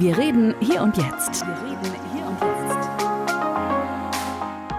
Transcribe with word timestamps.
Wir 0.00 0.16
reden 0.16 0.54
hier 0.60 0.80
und 0.80 0.96
jetzt. 0.96 1.44
Wir 1.44 1.52
reden 1.62 1.94
hier 2.14 2.26
und 2.26 2.40
jetzt. 2.40 2.88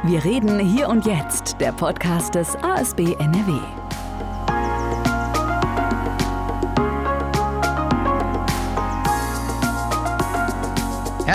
Wir 0.03 0.23
reden 0.23 0.59
hier 0.59 0.89
und 0.89 1.05
jetzt, 1.05 1.57
der 1.59 1.71
Podcast 1.73 2.33
des 2.33 2.55
ASB 2.63 3.13
NRW. 3.19 3.90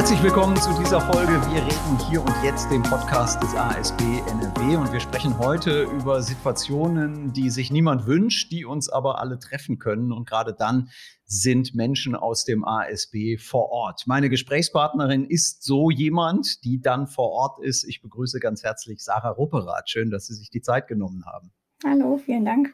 Herzlich 0.07 0.23
willkommen 0.23 0.57
zu 0.57 0.73
dieser 0.79 1.01
Folge. 1.01 1.33
Wir 1.51 1.65
reden 1.65 1.99
hier 2.09 2.23
und 2.23 2.45
jetzt 2.45 2.71
dem 2.71 2.85
Podcast 2.85 3.43
des 3.43 3.57
ASB 3.57 4.01
NRW 4.29 4.77
und 4.77 4.93
wir 4.93 5.01
sprechen 5.01 5.37
heute 5.37 5.83
über 5.83 6.23
Situationen, 6.23 7.33
die 7.33 7.51
sich 7.51 7.73
niemand 7.73 8.07
wünscht, 8.07 8.53
die 8.53 8.65
uns 8.65 8.89
aber 8.89 9.19
alle 9.19 9.41
treffen 9.41 9.81
können. 9.81 10.13
Und 10.13 10.29
gerade 10.29 10.55
dann 10.55 10.91
sind 11.25 11.75
Menschen 11.75 12.15
aus 12.15 12.45
dem 12.45 12.65
ASB 12.65 13.37
vor 13.39 13.71
Ort. 13.71 14.05
Meine 14.07 14.31
Gesprächspartnerin 14.31 15.25
ist 15.25 15.65
so 15.65 15.91
jemand, 15.91 16.63
die 16.63 16.81
dann 16.81 17.09
vor 17.09 17.33
Ort 17.33 17.59
ist. 17.59 17.83
Ich 17.83 18.01
begrüße 18.01 18.39
ganz 18.39 18.63
herzlich 18.63 19.03
Sarah 19.03 19.31
Rupperath. 19.31 19.91
Schön, 19.91 20.11
dass 20.11 20.29
Sie 20.29 20.35
sich 20.35 20.51
die 20.51 20.63
Zeit 20.63 20.87
genommen 20.87 21.27
haben. 21.27 21.51
Hallo, 21.85 22.17
vielen 22.17 22.45
Dank. 22.45 22.73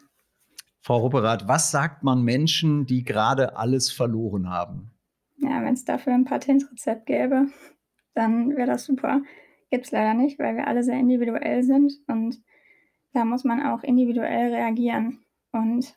Frau 0.82 0.98
Rupperath, 0.98 1.48
was 1.48 1.70
sagt 1.70 2.02
man 2.02 2.20
Menschen, 2.20 2.84
die 2.84 3.04
gerade 3.04 3.56
alles 3.56 3.90
verloren 3.90 4.50
haben? 4.50 4.92
Ja, 5.42 5.62
wenn 5.64 5.74
es 5.74 5.84
dafür 5.84 6.14
ein 6.14 6.24
Patentrezept 6.24 7.06
gäbe, 7.06 7.48
dann 8.14 8.56
wäre 8.56 8.68
das 8.68 8.84
super. 8.84 9.22
Gibt 9.70 9.86
es 9.86 9.90
leider 9.90 10.14
nicht, 10.14 10.38
weil 10.38 10.56
wir 10.56 10.68
alle 10.68 10.84
sehr 10.84 10.98
individuell 10.98 11.62
sind 11.62 11.94
und 12.06 12.42
da 13.12 13.24
muss 13.24 13.44
man 13.44 13.62
auch 13.62 13.82
individuell 13.82 14.54
reagieren. 14.54 15.18
Und 15.50 15.96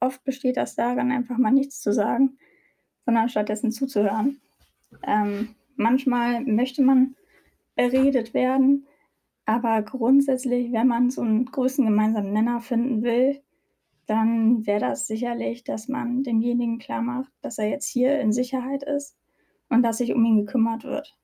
oft 0.00 0.24
besteht 0.24 0.56
das 0.56 0.74
darin, 0.74 1.12
einfach 1.12 1.38
mal 1.38 1.52
nichts 1.52 1.80
zu 1.80 1.92
sagen, 1.92 2.38
sondern 3.04 3.28
stattdessen 3.28 3.70
zuzuhören. 3.70 4.40
Ähm, 5.06 5.54
manchmal 5.76 6.40
möchte 6.44 6.82
man 6.82 7.14
beredet 7.74 8.34
werden, 8.34 8.86
aber 9.44 9.82
grundsätzlich, 9.82 10.72
wenn 10.72 10.88
man 10.88 11.10
so 11.10 11.22
einen 11.22 11.44
größten 11.46 11.84
gemeinsamen 11.84 12.32
Nenner 12.32 12.60
finden 12.60 13.02
will, 13.02 13.42
dann 14.06 14.66
wäre 14.66 14.80
das 14.80 15.06
sicherlich, 15.06 15.64
dass 15.64 15.88
man 15.88 16.22
demjenigen 16.22 16.78
klar 16.78 17.02
macht, 17.02 17.32
dass 17.42 17.58
er 17.58 17.68
jetzt 17.68 17.88
hier 17.88 18.20
in 18.20 18.32
Sicherheit 18.32 18.82
ist 18.82 19.16
und 19.68 19.82
dass 19.82 19.98
sich 19.98 20.12
um 20.14 20.24
ihn 20.24 20.38
gekümmert 20.46 20.84
wird. 20.84 21.16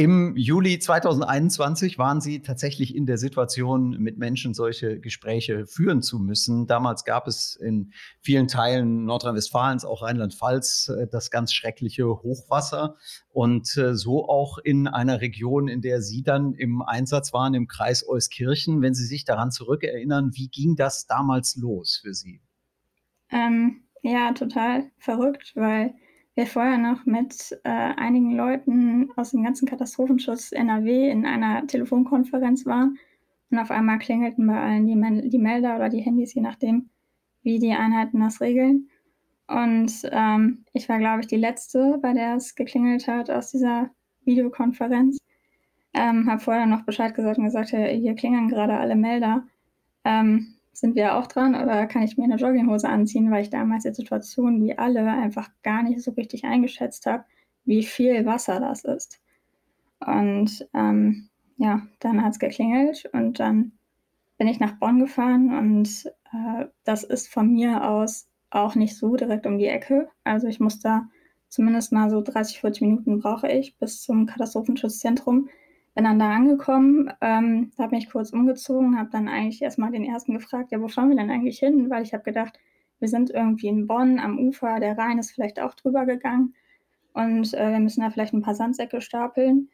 Im 0.00 0.34
Juli 0.34 0.78
2021 0.78 1.98
waren 1.98 2.22
Sie 2.22 2.40
tatsächlich 2.40 2.96
in 2.96 3.04
der 3.04 3.18
Situation, 3.18 3.98
mit 3.98 4.16
Menschen 4.16 4.54
solche 4.54 4.98
Gespräche 4.98 5.66
führen 5.66 6.00
zu 6.00 6.18
müssen. 6.18 6.66
Damals 6.66 7.04
gab 7.04 7.28
es 7.28 7.54
in 7.54 7.92
vielen 8.22 8.48
Teilen 8.48 9.04
Nordrhein-Westfalens, 9.04 9.84
auch 9.84 10.00
Rheinland-Pfalz, 10.00 10.88
äh, 10.88 11.06
das 11.06 11.30
ganz 11.30 11.52
schreckliche 11.52 12.06
Hochwasser. 12.08 12.96
Und 13.28 13.76
äh, 13.76 13.94
so 13.94 14.26
auch 14.26 14.56
in 14.56 14.88
einer 14.88 15.20
Region, 15.20 15.68
in 15.68 15.82
der 15.82 16.00
Sie 16.00 16.22
dann 16.22 16.54
im 16.54 16.80
Einsatz 16.80 17.34
waren, 17.34 17.52
im 17.52 17.66
Kreis 17.66 18.02
Euskirchen. 18.08 18.80
Wenn 18.80 18.94
Sie 18.94 19.04
sich 19.04 19.26
daran 19.26 19.50
zurückerinnern, 19.50 20.30
wie 20.32 20.48
ging 20.48 20.76
das 20.76 21.08
damals 21.08 21.56
los 21.56 22.00
für 22.02 22.14
Sie? 22.14 22.40
Ähm, 23.30 23.82
ja, 24.00 24.32
total 24.32 24.90
verrückt, 24.96 25.52
weil 25.56 25.92
wir 26.40 26.46
vorher 26.46 26.78
noch 26.78 27.04
mit 27.04 27.60
äh, 27.64 27.68
einigen 27.68 28.32
Leuten 28.32 29.10
aus 29.16 29.32
dem 29.32 29.44
ganzen 29.44 29.68
Katastrophenschutz 29.68 30.52
NRW 30.52 31.10
in 31.10 31.26
einer 31.26 31.66
Telefonkonferenz 31.66 32.64
waren. 32.64 32.98
Und 33.50 33.58
auf 33.58 33.70
einmal 33.70 33.98
klingelten 33.98 34.46
bei 34.46 34.58
allen 34.58 34.86
die, 34.86 35.28
die 35.28 35.38
Melder 35.38 35.76
oder 35.76 35.90
die 35.90 36.00
Handys, 36.00 36.32
je 36.32 36.40
nachdem, 36.40 36.88
wie 37.42 37.58
die 37.58 37.72
Einheiten 37.72 38.20
das 38.20 38.40
regeln. 38.40 38.88
Und 39.48 39.92
ähm, 40.10 40.64
ich 40.72 40.88
war, 40.88 40.98
glaube 40.98 41.20
ich, 41.20 41.26
die 41.26 41.36
Letzte, 41.36 41.98
bei 42.00 42.14
der 42.14 42.36
es 42.36 42.54
geklingelt 42.54 43.06
hat 43.06 43.28
aus 43.28 43.50
dieser 43.50 43.90
Videokonferenz. 44.24 45.18
Ähm, 45.92 46.30
habe 46.30 46.40
vorher 46.40 46.64
noch 46.64 46.86
Bescheid 46.86 47.14
gesagt 47.14 47.36
und 47.36 47.44
gesagt, 47.44 47.68
hier 47.68 48.14
klingeln 48.14 48.48
gerade 48.48 48.78
alle 48.78 48.96
Melder. 48.96 49.44
Ähm, 50.04 50.54
sind 50.80 50.96
wir 50.96 51.16
auch 51.16 51.26
dran 51.26 51.54
oder 51.54 51.86
kann 51.86 52.02
ich 52.02 52.16
mir 52.16 52.24
eine 52.24 52.36
Jogginghose 52.36 52.88
anziehen, 52.88 53.30
weil 53.30 53.42
ich 53.42 53.50
damals 53.50 53.84
die 53.84 53.92
Situation 53.92 54.64
wie 54.64 54.76
alle 54.78 55.02
einfach 55.02 55.50
gar 55.62 55.82
nicht 55.82 56.02
so 56.02 56.12
richtig 56.12 56.44
eingeschätzt 56.44 57.06
habe, 57.06 57.24
wie 57.64 57.82
viel 57.82 58.24
Wasser 58.24 58.60
das 58.60 58.84
ist. 58.84 59.20
Und 60.04 60.66
ähm, 60.72 61.28
ja, 61.58 61.86
dann 61.98 62.24
hat 62.24 62.32
es 62.32 62.38
geklingelt 62.38 63.08
und 63.12 63.38
dann 63.38 63.72
bin 64.38 64.48
ich 64.48 64.58
nach 64.58 64.78
Bonn 64.78 65.00
gefahren 65.00 65.56
und 65.56 66.06
äh, 66.32 66.66
das 66.84 67.04
ist 67.04 67.28
von 67.28 67.52
mir 67.52 67.86
aus 67.86 68.26
auch 68.48 68.74
nicht 68.74 68.96
so 68.96 69.16
direkt 69.16 69.46
um 69.46 69.58
die 69.58 69.66
Ecke. 69.66 70.08
Also 70.24 70.46
ich 70.46 70.60
muss 70.60 70.80
da 70.80 71.08
zumindest 71.48 71.92
mal 71.92 72.08
so 72.08 72.22
30, 72.22 72.58
40 72.60 72.82
Minuten 72.82 73.18
brauche 73.20 73.48
ich 73.48 73.76
bis 73.76 74.02
zum 74.02 74.24
Katastrophenschutzzentrum 74.24 75.50
bin 76.00 76.06
dann 76.06 76.18
da 76.18 76.34
angekommen, 76.34 77.12
ähm, 77.20 77.72
habe 77.78 77.94
mich 77.94 78.08
kurz 78.08 78.32
umgezogen, 78.32 78.98
habe 78.98 79.10
dann 79.10 79.28
eigentlich 79.28 79.60
erstmal 79.60 79.92
den 79.92 80.06
ersten 80.06 80.32
gefragt, 80.32 80.72
ja, 80.72 80.80
wo 80.80 80.88
fahren 80.88 81.10
wir 81.10 81.16
denn 81.16 81.30
eigentlich 81.30 81.58
hin? 81.58 81.90
Weil 81.90 82.02
ich 82.04 82.14
habe 82.14 82.24
gedacht, 82.24 82.58
wir 83.00 83.08
sind 83.08 83.28
irgendwie 83.28 83.66
in 83.66 83.86
Bonn 83.86 84.18
am 84.18 84.38
Ufer, 84.38 84.80
der 84.80 84.96
Rhein 84.96 85.18
ist 85.18 85.32
vielleicht 85.32 85.60
auch 85.60 85.74
drüber 85.74 86.06
gegangen 86.06 86.54
und 87.12 87.52
äh, 87.52 87.72
wir 87.72 87.80
müssen 87.80 88.00
da 88.00 88.08
vielleicht 88.08 88.32
ein 88.32 88.40
paar 88.40 88.54
Sandsäcke 88.54 89.02
stapeln. 89.02 89.68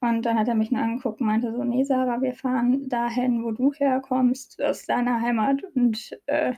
Und 0.00 0.26
dann 0.26 0.36
hat 0.36 0.48
er 0.48 0.56
mich 0.56 0.72
nur 0.72 0.82
angeguckt 0.82 1.20
und 1.20 1.28
meinte 1.28 1.52
so, 1.52 1.62
nee, 1.62 1.84
Sarah, 1.84 2.20
wir 2.20 2.34
fahren 2.34 2.88
dahin, 2.88 3.44
wo 3.44 3.52
du 3.52 3.72
herkommst, 3.72 4.60
aus 4.60 4.86
deiner 4.86 5.20
Heimat. 5.20 5.62
Und 5.76 6.18
äh, 6.26 6.54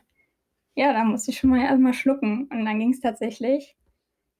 ja, 0.75 0.94
da 0.94 1.05
musste 1.05 1.33
ich 1.33 1.39
schon 1.39 1.50
mal 1.50 1.61
erstmal 1.61 1.93
schlucken. 1.93 2.44
Und 2.44 2.65
dann 2.65 2.79
ging 2.79 2.94
es 2.94 3.00
tatsächlich 3.00 3.77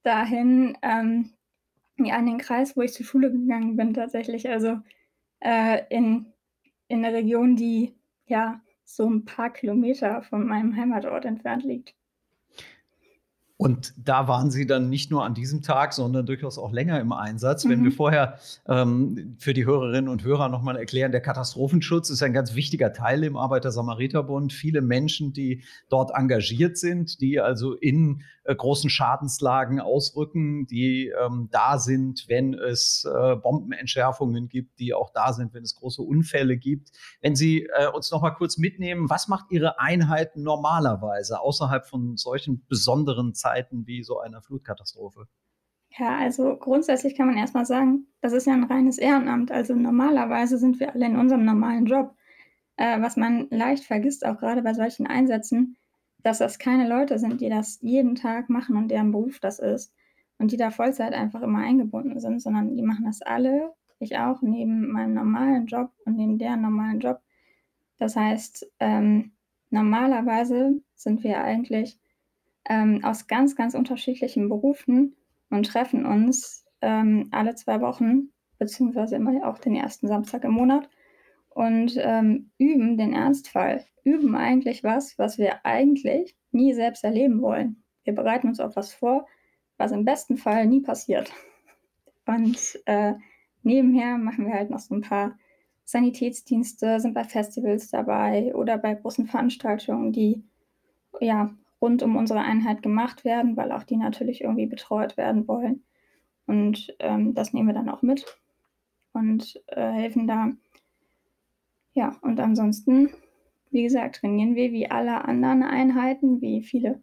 dahin, 0.01 0.75
ähm, 0.81 1.29
ja, 1.97 2.15
an 2.15 2.25
den 2.25 2.37
Kreis, 2.37 2.75
wo 2.75 2.81
ich 2.81 2.93
zur 2.93 3.05
Schule 3.05 3.31
gegangen 3.31 3.75
bin, 3.75 3.93
tatsächlich. 3.93 4.49
Also 4.49 4.79
äh, 5.39 5.83
in, 5.89 6.33
in 6.87 7.03
der 7.03 7.13
Region, 7.13 7.55
die 7.55 7.95
ja 8.25 8.61
so 8.83 9.09
ein 9.09 9.25
paar 9.25 9.51
Kilometer 9.51 10.23
von 10.23 10.45
meinem 10.47 10.75
Heimatort 10.75 11.25
entfernt 11.25 11.63
liegt. 11.63 11.95
Und 13.55 13.93
da 13.97 14.27
waren 14.27 14.49
Sie 14.49 14.65
dann 14.65 14.89
nicht 14.89 15.11
nur 15.11 15.23
an 15.23 15.35
diesem 15.35 15.61
Tag, 15.61 15.93
sondern 15.93 16.25
durchaus 16.25 16.57
auch 16.57 16.71
länger 16.71 16.99
im 16.99 17.13
Einsatz. 17.13 17.63
Mhm. 17.63 17.69
Wenn 17.69 17.83
wir 17.83 17.91
vorher 17.91 18.39
ähm, 18.67 19.37
für 19.37 19.53
die 19.53 19.65
Hörerinnen 19.65 20.09
und 20.09 20.23
Hörer 20.23 20.49
nochmal 20.49 20.75
erklären, 20.75 21.11
der 21.11 21.21
Katastrophenschutz 21.21 22.09
ist 22.09 22.23
ein 22.23 22.33
ganz 22.33 22.55
wichtiger 22.55 22.93
Teil 22.93 23.23
im 23.23 23.37
Arbeiter-Samariter-Bund. 23.37 24.53
Viele 24.53 24.81
Menschen, 24.81 25.33
die 25.33 25.63
dort 25.87 26.11
engagiert 26.15 26.77
sind, 26.77 27.21
die 27.21 27.39
also 27.39 27.73
in 27.73 28.23
äh, 28.43 28.55
großen 28.55 28.89
Schadenslagen 28.89 29.79
ausrücken, 29.79 30.65
die 30.65 31.13
ähm, 31.23 31.49
da 31.51 31.77
sind, 31.77 32.25
wenn 32.27 32.55
es 32.55 33.05
äh, 33.05 33.35
Bombenentschärfungen 33.35 34.49
gibt, 34.49 34.79
die 34.79 34.95
auch 34.95 35.11
da 35.11 35.31
sind, 35.31 35.53
wenn 35.53 35.63
es 35.63 35.75
große 35.75 36.01
Unfälle 36.01 36.57
gibt. 36.57 36.91
Wenn 37.21 37.35
Sie 37.35 37.69
äh, 37.77 37.87
uns 37.87 38.09
nochmal 38.09 38.33
kurz 38.33 38.57
mitnehmen, 38.57 39.11
was 39.11 39.27
macht 39.27 39.51
Ihre 39.51 39.79
Einheit 39.79 40.35
normalerweise 40.35 41.39
außerhalb 41.39 41.85
von 41.85 42.17
solchen 42.17 42.65
besonderen 42.67 43.35
Zeiten? 43.35 43.42
Zeiten 43.43 43.85
wie 43.85 44.03
so 44.03 44.19
einer 44.19 44.41
Flutkatastrophe? 44.41 45.27
Ja, 45.97 46.17
also 46.17 46.55
grundsätzlich 46.57 47.15
kann 47.15 47.27
man 47.27 47.37
erstmal 47.37 47.65
sagen, 47.65 48.07
das 48.21 48.31
ist 48.33 48.47
ja 48.47 48.53
ein 48.53 48.63
reines 48.63 48.97
Ehrenamt. 48.97 49.51
Also 49.51 49.75
normalerweise 49.75 50.57
sind 50.57 50.79
wir 50.79 50.93
alle 50.93 51.05
in 51.05 51.17
unserem 51.17 51.43
normalen 51.43 51.85
Job. 51.85 52.15
Äh, 52.77 53.01
was 53.01 53.17
man 53.17 53.47
leicht 53.51 53.83
vergisst, 53.83 54.25
auch 54.25 54.39
gerade 54.39 54.63
bei 54.63 54.73
solchen 54.73 55.05
Einsätzen, 55.05 55.77
dass 56.23 56.39
das 56.39 56.57
keine 56.57 56.87
Leute 56.87 57.19
sind, 57.19 57.41
die 57.41 57.49
das 57.49 57.79
jeden 57.81 58.15
Tag 58.15 58.49
machen 58.49 58.77
und 58.77 58.89
deren 58.89 59.11
Beruf 59.11 59.39
das 59.39 59.59
ist 59.59 59.93
und 60.39 60.51
die 60.51 60.57
da 60.57 60.71
Vollzeit 60.71 61.13
einfach 61.13 61.41
immer 61.41 61.59
eingebunden 61.59 62.19
sind, 62.19 62.41
sondern 62.41 62.75
die 62.75 62.81
machen 62.81 63.05
das 63.05 63.21
alle, 63.21 63.73
ich 63.99 64.17
auch, 64.17 64.41
neben 64.41 64.91
meinem 64.91 65.13
normalen 65.13 65.67
Job 65.67 65.91
und 66.05 66.15
neben 66.15 66.39
deren 66.39 66.61
normalen 66.61 66.99
Job. 67.01 67.21
Das 67.99 68.15
heißt, 68.15 68.65
ähm, 68.79 69.33
normalerweise 69.69 70.81
sind 70.95 71.23
wir 71.23 71.43
eigentlich 71.43 71.99
ähm, 72.69 73.03
aus 73.03 73.27
ganz, 73.27 73.55
ganz 73.55 73.73
unterschiedlichen 73.73 74.49
Berufen 74.49 75.15
und 75.49 75.65
treffen 75.67 76.05
uns 76.05 76.65
ähm, 76.81 77.29
alle 77.31 77.55
zwei 77.55 77.81
Wochen, 77.81 78.29
beziehungsweise 78.57 79.15
immer 79.15 79.47
auch 79.47 79.59
den 79.59 79.75
ersten 79.75 80.07
Samstag 80.07 80.43
im 80.43 80.51
Monat 80.51 80.89
und 81.49 81.97
ähm, 81.97 82.51
üben 82.57 82.97
den 82.97 83.13
Ernstfall. 83.13 83.85
Üben 84.03 84.35
eigentlich 84.35 84.83
was, 84.83 85.17
was 85.17 85.37
wir 85.37 85.65
eigentlich 85.65 86.35
nie 86.51 86.73
selbst 86.73 87.03
erleben 87.03 87.41
wollen. 87.41 87.83
Wir 88.03 88.13
bereiten 88.13 88.47
uns 88.47 88.59
auf 88.59 88.75
was 88.75 88.93
vor, 88.93 89.27
was 89.77 89.91
im 89.91 90.05
besten 90.05 90.37
Fall 90.37 90.65
nie 90.65 90.81
passiert. 90.81 91.31
Und 92.25 92.79
äh, 92.85 93.13
nebenher 93.63 94.17
machen 94.17 94.45
wir 94.45 94.53
halt 94.53 94.69
noch 94.69 94.79
so 94.79 94.95
ein 94.95 95.01
paar 95.01 95.37
Sanitätsdienste, 95.85 96.99
sind 96.99 97.13
bei 97.13 97.23
Festivals 97.23 97.89
dabei 97.89 98.53
oder 98.55 98.77
bei 98.77 98.93
großen 98.93 99.25
Veranstaltungen, 99.25 100.11
die 100.11 100.43
ja 101.19 101.53
rund 101.83 102.01
um 102.01 102.15
unsere 102.15 102.39
Einheit 102.39 102.81
gemacht 102.81 103.25
werden, 103.25 103.57
weil 103.57 103.73
auch 103.73 103.83
die 103.83 103.97
natürlich 103.97 104.39
irgendwie 104.39 104.67
betreut 104.67 105.17
werden 105.17 105.49
wollen. 105.49 105.83
Und 106.47 106.95
ähm, 106.99 107.33
das 107.33 107.51
nehmen 107.51 107.67
wir 107.67 107.73
dann 107.73 107.89
auch 107.89 108.01
mit 108.01 108.25
und 109.11 109.61
äh, 109.67 109.91
helfen 109.91 110.25
da. 110.25 110.53
Ja, 111.93 112.15
und 112.21 112.39
ansonsten, 112.39 113.09
wie 113.69 113.83
gesagt, 113.83 114.15
trainieren 114.21 114.55
wir 114.55 114.71
wie 114.71 114.89
alle 114.89 115.25
anderen 115.25 115.61
Einheiten, 115.63 116.39
wie 116.39 116.63
viele, 116.63 117.01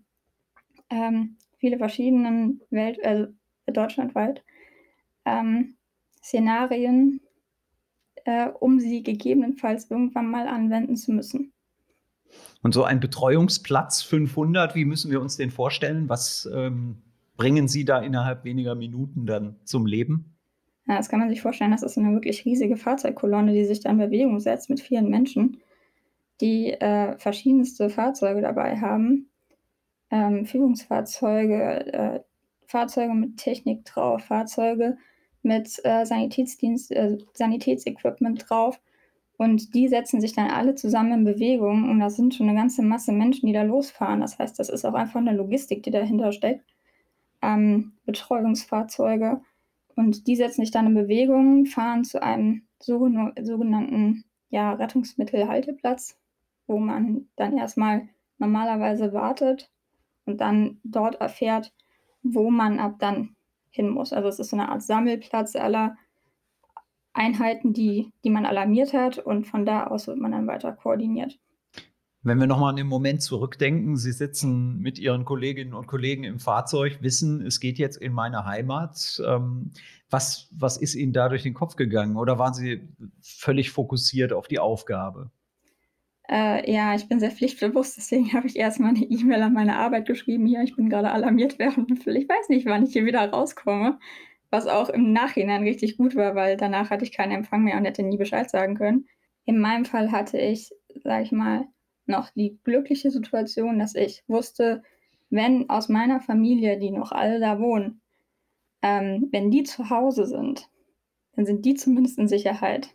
ähm, 0.89 1.37
viele 1.59 1.77
verschiedenen 1.77 2.63
Welt, 2.71 3.05
also 3.05 3.27
deutschlandweit, 3.67 4.43
ähm, 5.27 5.77
Szenarien, 6.23 7.21
äh, 8.25 8.49
um 8.49 8.81
sie 8.81 9.03
gegebenenfalls 9.03 9.91
irgendwann 9.91 10.31
mal 10.31 10.49
anwenden 10.49 10.97
zu 10.97 11.13
müssen. 11.13 11.53
Und 12.63 12.75
so 12.75 12.85
ein 12.85 13.01
Betreuungsplatz 13.01 14.03
500, 14.03 14.75
wie 14.75 14.85
müssen 14.85 15.11
wir 15.11 15.21
uns 15.21 15.37
den 15.37 15.51
vorstellen? 15.51 16.09
Was 16.09 16.49
ähm, 16.55 17.03
bringen 17.37 17.69
Sie 17.69 17.85
da 17.85 18.01
innerhalb 18.01 18.45
weniger 18.45 18.75
Minuten 18.75 19.27
dann 19.27 19.57
zum 19.65 19.87
Leben? 19.87 20.37
Ja, 20.87 20.97
das 20.97 21.09
kann 21.09 21.21
man 21.21 21.31
sich 21.31 21.41
vorstellen, 21.41 21.71
das 21.71 21.83
ist 21.83 21.97
eine 21.97 22.13
wirklich 22.13 22.45
riesige 22.45 22.77
Fahrzeugkolonne, 22.77 23.53
die 23.53 23.65
sich 23.65 23.81
da 23.81 23.91
in 23.91 23.99
Bewegung 23.99 24.41
setzt 24.41 24.69
mit 24.69 24.81
vielen 24.81 25.09
Menschen, 25.09 25.59
die 26.41 26.73
äh, 26.73 27.17
verschiedenste 27.19 27.91
Fahrzeuge 27.91 28.43
dabei 28.43 28.79
haben. 28.79 29.31
Ähm, 30.11 30.45
Führungsfahrzeuge, 30.45 31.93
äh, 31.93 32.21
Fahrzeuge 32.67 33.15
mit 33.15 33.37
Technik 33.37 33.85
drauf, 33.85 34.25
Fahrzeuge 34.25 34.97
mit 35.43 35.81
äh, 35.85 36.05
Sanitätsdienst, 36.05 36.91
äh, 36.93 37.19
Sanitätsequipment 37.35 38.47
drauf. 38.49 38.81
Und 39.41 39.75
die 39.75 39.89
setzen 39.89 40.21
sich 40.21 40.35
dann 40.35 40.51
alle 40.51 40.75
zusammen 40.75 41.13
in 41.13 41.25
Bewegung. 41.25 41.89
Und 41.89 41.99
das 41.99 42.17
sind 42.17 42.35
schon 42.35 42.47
eine 42.47 42.59
ganze 42.59 42.83
Masse 42.83 43.11
Menschen, 43.11 43.47
die 43.47 43.55
da 43.55 43.63
losfahren. 43.63 44.21
Das 44.21 44.39
heißt, 44.39 44.59
das 44.59 44.69
ist 44.69 44.85
auch 44.85 44.93
einfach 44.93 45.19
eine 45.19 45.33
Logistik, 45.33 45.83
die 45.83 45.91
dahinter 45.91 46.31
steckt. 46.31 46.67
Ähm, 47.41 47.93
Betreuungsfahrzeuge. 48.05 49.41
Und 49.97 50.27
die 50.27 50.37
setzen 50.37 50.61
sich 50.61 50.73
dann 50.73 50.89
in 50.89 50.95
Bewegung, 50.95 51.65
fahren 51.65 52.05
zu 52.05 52.23
einem 52.23 52.67
sogenannten 52.81 54.25
ja, 54.51 54.75
Rettungsmittelhalteplatz, 54.75 56.19
wo 56.67 56.79
man 56.79 57.27
dann 57.37 57.57
erstmal 57.57 58.11
normalerweise 58.37 59.15
wartet 59.15 59.71
und 60.27 60.43
dann 60.43 60.81
dort 60.85 61.19
erfährt, 61.19 61.73
wo 62.23 62.51
man 62.51 62.79
ab 62.79 62.97
dann 62.99 63.37
hin 63.71 63.89
muss. 63.89 64.13
Also 64.13 64.29
es 64.29 64.39
ist 64.39 64.51
so 64.51 64.57
eine 64.57 64.69
Art 64.69 64.83
Sammelplatz 64.83 65.57
aller 65.57 65.97
Einheiten, 67.13 67.73
die, 67.73 68.13
die 68.25 68.31
man 68.31 68.47
alarmiert 68.47 68.93
hat 68.93 69.19
und 69.19 69.47
von 69.47 69.67
da 69.67 69.87
aus 69.87 70.07
wird 70.07 70.19
man 70.19 70.33
dann 70.33 70.47
weiter 70.47 70.73
koordiniert. 70.73 71.39
Wenn 72.23 72.39
wir 72.39 72.47
nochmal 72.47 72.71
an 72.71 72.77
den 72.77 72.87
Moment 72.87 73.23
zurückdenken, 73.23 73.97
Sie 73.97 74.13
sitzen 74.13 74.79
mit 74.79 74.99
Ihren 74.99 75.25
Kolleginnen 75.25 75.73
und 75.73 75.87
Kollegen 75.87 76.25
im 76.25 76.39
Fahrzeug, 76.39 76.99
wissen, 77.01 77.41
es 77.41 77.61
geht 77.61 77.79
jetzt 77.79 77.97
in 77.97 78.13
meine 78.13 78.45
Heimat. 78.45 79.23
Ähm, 79.27 79.71
was, 80.11 80.49
was 80.53 80.77
ist 80.77 80.95
Ihnen 80.95 81.15
da 81.15 81.31
durch 81.31 81.45
den 81.45 81.55
Kopf 81.55 81.77
gegangen? 81.77 82.17
Oder 82.17 82.39
waren 82.39 82.53
Sie 82.53 82.89
völlig 83.23 83.71
fokussiert 83.71 84.35
auf 84.35 84.49
die 84.49 84.59
Aufgabe? 84.59 85.31
Äh, 86.29 86.71
ja, 86.71 86.95
ich 86.95 87.09
bin 87.09 87.21
sehr 87.21 87.31
pflichtbewusst, 87.31 87.97
deswegen 87.97 88.33
habe 88.35 88.47
ich 88.47 88.57
erstmal 88.57 88.91
eine 88.91 89.03
E-Mail 89.05 89.43
an 89.43 89.55
meine 89.55 89.77
Arbeit 89.77 90.07
geschrieben. 90.07 90.47
Hier, 90.47 90.63
ich 90.63 90.77
bin 90.77 90.91
gerade 90.91 91.11
alarmiert 91.11 91.59
während 91.59 91.91
Ich 92.07 92.29
weiß 92.29 92.51
nicht, 92.51 92.67
wann 92.67 92.85
ich 92.85 92.93
hier 92.93 93.07
wieder 93.07 93.31
rauskomme. 93.31 93.99
Was 94.51 94.67
auch 94.67 94.89
im 94.89 95.13
Nachhinein 95.13 95.63
richtig 95.63 95.97
gut 95.97 96.17
war, 96.17 96.35
weil 96.35 96.57
danach 96.57 96.91
hatte 96.91 97.05
ich 97.05 97.13
keinen 97.13 97.33
Empfang 97.33 97.63
mehr 97.63 97.77
und 97.77 97.85
hätte 97.85 98.03
nie 98.03 98.17
Bescheid 98.17 98.51
sagen 98.51 98.75
können. 98.75 99.07
In 99.45 99.59
meinem 99.59 99.85
Fall 99.85 100.11
hatte 100.13 100.39
ich, 100.39 100.71
sag 101.03 101.23
ich 101.23 101.33
mal, 101.33 101.67
noch 102.07 102.31
die 102.31 102.59
glückliche 102.65 103.11
Situation, 103.11 103.79
dass 103.79 103.95
ich 103.95 104.25
wusste, 104.27 104.83
wenn 105.31 105.71
aus 105.71 105.89
meiner 105.89 106.21
Familie, 106.21 106.79
die 106.79 106.91
noch 106.91 107.13
alle 107.13 107.39
da 107.39 107.61
wohnen, 107.61 108.01
ähm, 108.83 109.29
wenn 109.31 109.51
die 109.51 109.63
zu 109.63 109.91
Hause 109.91 110.27
sind, 110.27 110.69
dann 111.35 111.47
sind 111.47 111.65
die 111.65 111.75
zumindest 111.75 112.19
in 112.19 112.29
Sicherheit. 112.29 112.91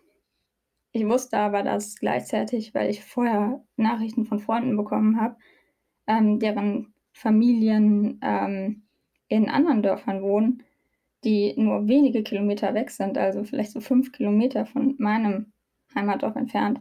Ich 0.92 1.07
wusste 1.07 1.38
aber, 1.38 1.63
dass 1.63 1.96
gleichzeitig, 1.96 2.74
weil 2.74 2.90
ich 2.90 3.04
vorher 3.04 3.63
Nachrichten 3.75 4.25
von 4.25 4.40
Freunden 4.40 4.78
bekommen 4.78 5.19
habe, 5.19 5.38
ähm, 6.07 6.40
deren 6.40 6.94
Familien 7.12 8.19
ähm, 8.22 8.84
in 9.28 9.50
anderen 9.50 9.81
Dörfern 9.81 10.22
wohnen, 10.22 10.63
die 11.25 11.54
nur 11.57 11.88
wenige 11.88 12.24
Kilometer 12.24 12.74
weg 12.74 12.92
sind, 12.92 13.18
also 13.18 13.44
vielleicht 13.44 13.72
so 13.72 13.81
fünf 13.81 14.12
Kilometer 14.12 14.66
von 14.66 14.95
meinem 14.98 15.51
Heimatdorf 15.94 16.36
entfernt, 16.36 16.80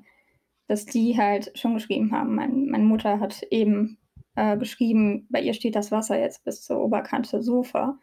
dass 0.69 0.87
die 0.87 1.17
halt 1.17 1.57
schon 1.59 1.75
geschrieben 1.75 2.13
haben. 2.13 2.35
Mein, 2.35 2.67
meine 2.67 2.85
Mutter 2.85 3.21
hat 3.21 3.43
eben 3.51 3.99
äh, 4.37 4.57
geschrieben, 4.57 5.27
bei 5.31 5.41
ihr 5.41 5.55
steht 5.55 5.77
das 5.77 5.91
Wasser 5.91 6.19
jetzt 6.19 6.45
bis 6.45 6.63
zur 6.63 6.81
Oberkante 6.81 7.43
Sofa. 7.43 7.99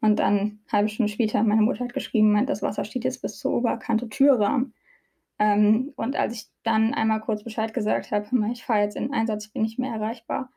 Und 0.00 0.18
dann 0.18 0.38
eine 0.38 0.58
halbe 0.70 0.88
Stunde 0.88 1.10
später, 1.10 1.42
meine 1.42 1.62
Mutter 1.62 1.84
hat 1.84 1.94
geschrieben, 1.94 2.32
meint, 2.32 2.50
das 2.50 2.62
Wasser 2.62 2.84
steht 2.84 3.04
jetzt 3.04 3.22
bis 3.22 3.38
zur 3.38 3.52
Oberkante 3.52 4.08
Türrahmen. 4.08 4.74
Ähm, 5.38 5.92
und 5.96 6.16
als 6.16 6.34
ich 6.34 6.46
dann 6.62 6.94
einmal 6.94 7.20
kurz 7.20 7.42
Bescheid 7.42 7.72
gesagt 7.72 8.10
habe, 8.10 8.26
ich 8.52 8.64
fahre 8.64 8.82
jetzt 8.82 8.96
in 8.96 9.04
den 9.04 9.14
Einsatz, 9.14 9.46
ich 9.46 9.52
bin 9.52 9.62
nicht 9.62 9.78
mehr 9.78 9.94
erreichbar, 9.94 10.50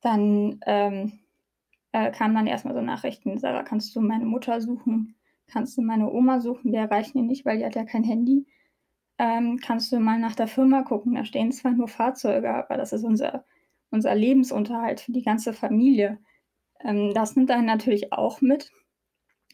dann 0.00 0.60
ähm, 0.66 1.18
äh, 1.92 2.10
kamen 2.10 2.34
dann 2.34 2.46
erstmal 2.46 2.74
so 2.74 2.80
Nachrichten, 2.80 3.38
Sarah, 3.38 3.62
kannst 3.62 3.94
du 3.96 4.00
meine 4.00 4.24
Mutter 4.24 4.60
suchen? 4.60 5.16
Kannst 5.46 5.78
du 5.78 5.82
meine 5.82 6.10
Oma 6.10 6.40
suchen? 6.40 6.72
Wir 6.72 6.80
erreichen 6.80 7.18
ihn 7.18 7.26
nicht, 7.26 7.44
weil 7.46 7.58
die 7.58 7.64
hat 7.64 7.74
ja 7.74 7.84
kein 7.84 8.04
Handy. 8.04 8.46
Ähm, 9.18 9.58
kannst 9.62 9.90
du 9.92 9.98
mal 9.98 10.18
nach 10.18 10.36
der 10.36 10.46
Firma 10.48 10.82
gucken? 10.82 11.14
Da 11.14 11.24
stehen 11.24 11.50
zwar 11.52 11.72
nur 11.72 11.88
Fahrzeuge, 11.88 12.50
aber 12.50 12.76
das 12.76 12.92
ist 12.92 13.04
unser, 13.04 13.44
unser 13.90 14.14
Lebensunterhalt 14.14 15.00
für 15.00 15.12
die 15.12 15.22
ganze 15.22 15.52
Familie. 15.52 16.18
Ähm, 16.84 17.12
das 17.14 17.36
nimmt 17.36 17.50
einen 17.50 17.66
natürlich 17.66 18.12
auch 18.12 18.40
mit. 18.40 18.70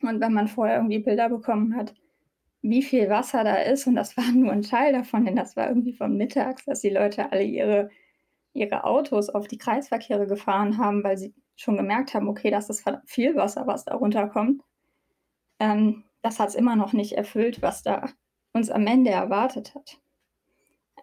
Und 0.02 0.20
wenn 0.20 0.32
man 0.34 0.48
vorher 0.48 0.76
irgendwie 0.76 0.98
Bilder 0.98 1.28
bekommen 1.28 1.76
hat, 1.76 1.94
wie 2.64 2.82
viel 2.82 3.10
Wasser 3.10 3.44
da 3.44 3.56
ist. 3.56 3.86
Und 3.86 3.94
das 3.94 4.16
war 4.16 4.30
nur 4.32 4.52
ein 4.52 4.62
Teil 4.62 4.92
davon, 4.92 5.24
denn 5.24 5.36
das 5.36 5.56
war 5.56 5.68
irgendwie 5.68 5.92
vom 5.92 6.16
Mittags, 6.16 6.64
dass 6.64 6.80
die 6.80 6.90
Leute 6.90 7.30
alle 7.30 7.44
ihre, 7.44 7.90
ihre 8.54 8.84
Autos 8.84 9.28
auf 9.30 9.48
die 9.48 9.58
Kreisverkehre 9.58 10.26
gefahren 10.26 10.78
haben, 10.78 11.04
weil 11.04 11.18
sie 11.18 11.34
schon 11.56 11.76
gemerkt 11.76 12.14
haben, 12.14 12.28
okay, 12.28 12.50
das 12.50 12.70
ist 12.70 12.84
viel 13.06 13.36
Wasser, 13.36 13.66
was 13.66 13.84
da 13.84 13.94
runterkommt. 13.94 14.62
Ähm, 15.60 16.04
das 16.22 16.40
hat 16.40 16.48
es 16.48 16.54
immer 16.54 16.76
noch 16.76 16.92
nicht 16.92 17.12
erfüllt, 17.12 17.62
was 17.62 17.82
da 17.82 18.08
uns 18.52 18.70
am 18.70 18.86
Ende 18.86 19.10
erwartet 19.10 19.74
hat. 19.74 19.98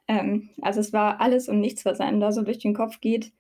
Ähm, 0.08 0.50
also 0.62 0.80
es 0.80 0.94
war 0.94 1.22
alles 1.22 1.48
und 1.48 1.60
nichts, 1.60 1.86
was 1.86 2.00
einem 2.00 2.20
da 2.20 2.32
so 2.32 2.42
durch 2.42 2.60
den 2.60 2.74
Kopf 2.74 3.00
geht. 3.00 3.32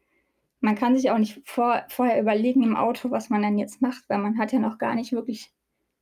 Man 0.59 0.75
kann 0.75 0.95
sich 0.95 1.09
auch 1.09 1.17
nicht 1.17 1.41
vor, 1.43 1.83
vorher 1.89 2.21
überlegen 2.21 2.63
im 2.63 2.75
Auto, 2.75 3.09
was 3.09 3.29
man 3.29 3.41
dann 3.41 3.57
jetzt 3.57 3.81
macht, 3.81 4.03
weil 4.09 4.19
man 4.19 4.37
hat 4.37 4.51
ja 4.51 4.59
noch 4.59 4.77
gar 4.77 4.95
nicht 4.95 5.11
wirklich 5.11 5.51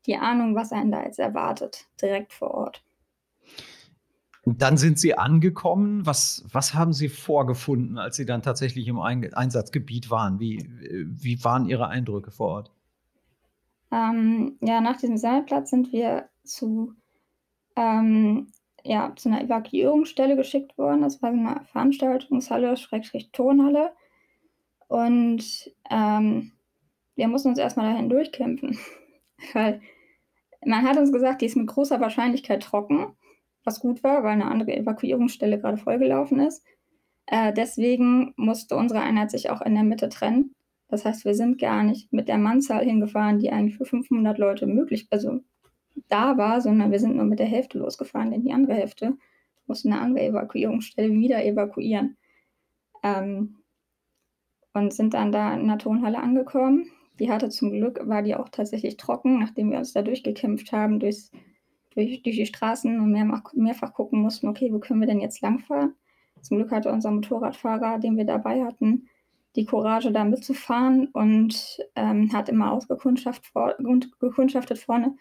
die 0.05 0.17
Ahnung, 0.17 0.55
was 0.55 0.71
einen 0.71 0.91
da 0.91 1.03
jetzt 1.03 1.19
erwartet, 1.19 1.87
direkt 2.01 2.33
vor 2.33 2.51
Ort. 2.51 2.83
Dann 4.57 4.77
sind 4.77 4.99
Sie 4.99 5.15
angekommen. 5.17 6.05
Was, 6.05 6.45
was 6.51 6.73
haben 6.73 6.93
Sie 6.93 7.09
vorgefunden, 7.09 7.97
als 7.97 8.15
Sie 8.15 8.25
dann 8.25 8.41
tatsächlich 8.41 8.87
im 8.87 8.99
Einsatzgebiet 8.99 10.09
waren? 10.09 10.39
Wie, 10.39 10.69
wie 10.81 11.43
waren 11.43 11.65
Ihre 11.65 11.87
Eindrücke 11.87 12.31
vor 12.31 12.47
Ort? 12.49 12.71
Ähm, 13.91 14.57
ja, 14.61 14.81
nach 14.81 14.97
diesem 14.97 15.17
Sammelplatz 15.17 15.69
sind 15.69 15.91
wir 15.91 16.29
zu, 16.43 16.93
ähm, 17.75 18.47
ja, 18.83 19.13
zu 19.15 19.29
einer 19.29 19.41
Evakuierungsstelle 19.41 20.35
geschickt 20.35 20.77
worden. 20.77 21.01
Das 21.01 21.21
war 21.21 21.29
eine 21.29 21.61
Veranstaltungshalle, 21.71 22.77
Schrägstrich 22.77 23.31
Turnhalle. 23.31 23.91
Und 24.87 25.71
ähm, 25.89 26.51
wir 27.15 27.27
mussten 27.27 27.49
uns 27.49 27.59
erstmal 27.59 27.91
dahin 27.91 28.09
durchkämpfen. 28.09 28.77
Weil 29.53 29.81
man 30.65 30.83
hat 30.83 30.97
uns 30.97 31.11
gesagt, 31.11 31.41
die 31.41 31.45
ist 31.45 31.55
mit 31.55 31.67
großer 31.67 31.99
Wahrscheinlichkeit 31.99 32.63
trocken, 32.63 33.15
was 33.63 33.79
gut 33.79 34.03
war, 34.03 34.23
weil 34.23 34.31
eine 34.31 34.49
andere 34.49 34.75
Evakuierungsstelle 34.75 35.59
gerade 35.59 35.77
vollgelaufen 35.77 36.39
ist. 36.39 36.63
Äh, 37.25 37.53
deswegen 37.53 38.33
musste 38.37 38.75
unsere 38.75 39.01
Einheit 39.01 39.31
sich 39.31 39.49
auch 39.49 39.61
in 39.61 39.75
der 39.75 39.83
Mitte 39.83 40.09
trennen. 40.09 40.55
Das 40.87 41.05
heißt, 41.05 41.25
wir 41.25 41.35
sind 41.35 41.59
gar 41.59 41.83
nicht 41.83 42.11
mit 42.11 42.27
der 42.27 42.37
Mannzahl 42.37 42.83
hingefahren, 42.83 43.39
die 43.39 43.51
eigentlich 43.51 43.77
für 43.77 43.85
500 43.85 44.37
Leute 44.37 44.65
möglich, 44.65 45.07
also 45.11 45.41
da 46.07 46.37
war, 46.37 46.61
sondern 46.61 46.91
wir 46.91 46.99
sind 46.99 47.15
nur 47.15 47.25
mit 47.25 47.39
der 47.39 47.45
Hälfte 47.45 47.77
losgefahren, 47.77 48.31
denn 48.31 48.41
die 48.41 48.53
andere 48.53 48.73
Hälfte 48.73 49.17
musste 49.67 49.89
eine 49.89 50.01
andere 50.01 50.25
Evakuierungsstelle 50.25 51.11
wieder 51.11 51.43
evakuieren. 51.45 52.17
Ähm, 53.03 53.59
und 54.73 54.93
sind 54.93 55.13
dann 55.13 55.31
da 55.31 55.53
in 55.55 55.67
der 55.67 55.77
Tonhalle 55.77 56.19
angekommen. 56.19 56.91
Die 57.19 57.31
hatte 57.31 57.49
zum 57.49 57.71
Glück, 57.71 57.99
war 58.07 58.21
die 58.21 58.35
auch 58.35 58.49
tatsächlich 58.49 58.97
trocken, 58.97 59.39
nachdem 59.39 59.71
wir 59.71 59.77
uns 59.77 59.93
da 59.93 60.01
durchgekämpft 60.01 60.71
haben, 60.71 60.99
durchs, 60.99 61.31
durch, 61.91 62.21
durch 62.23 62.35
die 62.35 62.45
Straßen 62.45 62.99
und 62.99 63.11
mehrfach, 63.11 63.53
mehrfach 63.53 63.93
gucken 63.93 64.21
mussten, 64.21 64.47
okay, 64.47 64.71
wo 64.71 64.79
können 64.79 64.99
wir 64.99 65.07
denn 65.07 65.21
jetzt 65.21 65.41
langfahren? 65.41 65.95
Zum 66.41 66.57
Glück 66.57 66.71
hatte 66.71 66.91
unser 66.91 67.11
Motorradfahrer, 67.11 67.99
den 67.99 68.17
wir 68.17 68.25
dabei 68.25 68.63
hatten, 68.63 69.07
die 69.55 69.65
Courage, 69.65 70.11
da 70.11 70.23
mitzufahren 70.23 71.07
und 71.07 71.79
ähm, 71.95 72.31
hat 72.31 72.49
immer 72.49 72.71
ausgekundschaftet 72.71 73.45
vor, 73.51 73.75
vorne, 74.77 75.15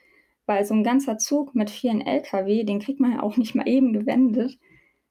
weil 0.47 0.65
so 0.65 0.75
ein 0.75 0.85
ganzer 0.85 1.19
Zug 1.19 1.55
mit 1.55 1.71
vielen 1.71 2.01
LKW, 2.01 2.65
den 2.65 2.79
kriegt 2.79 3.01
man 3.01 3.13
ja 3.13 3.23
auch 3.23 3.37
nicht 3.37 3.55
mal 3.55 3.67
eben 3.69 3.93
gewendet. 3.93 4.59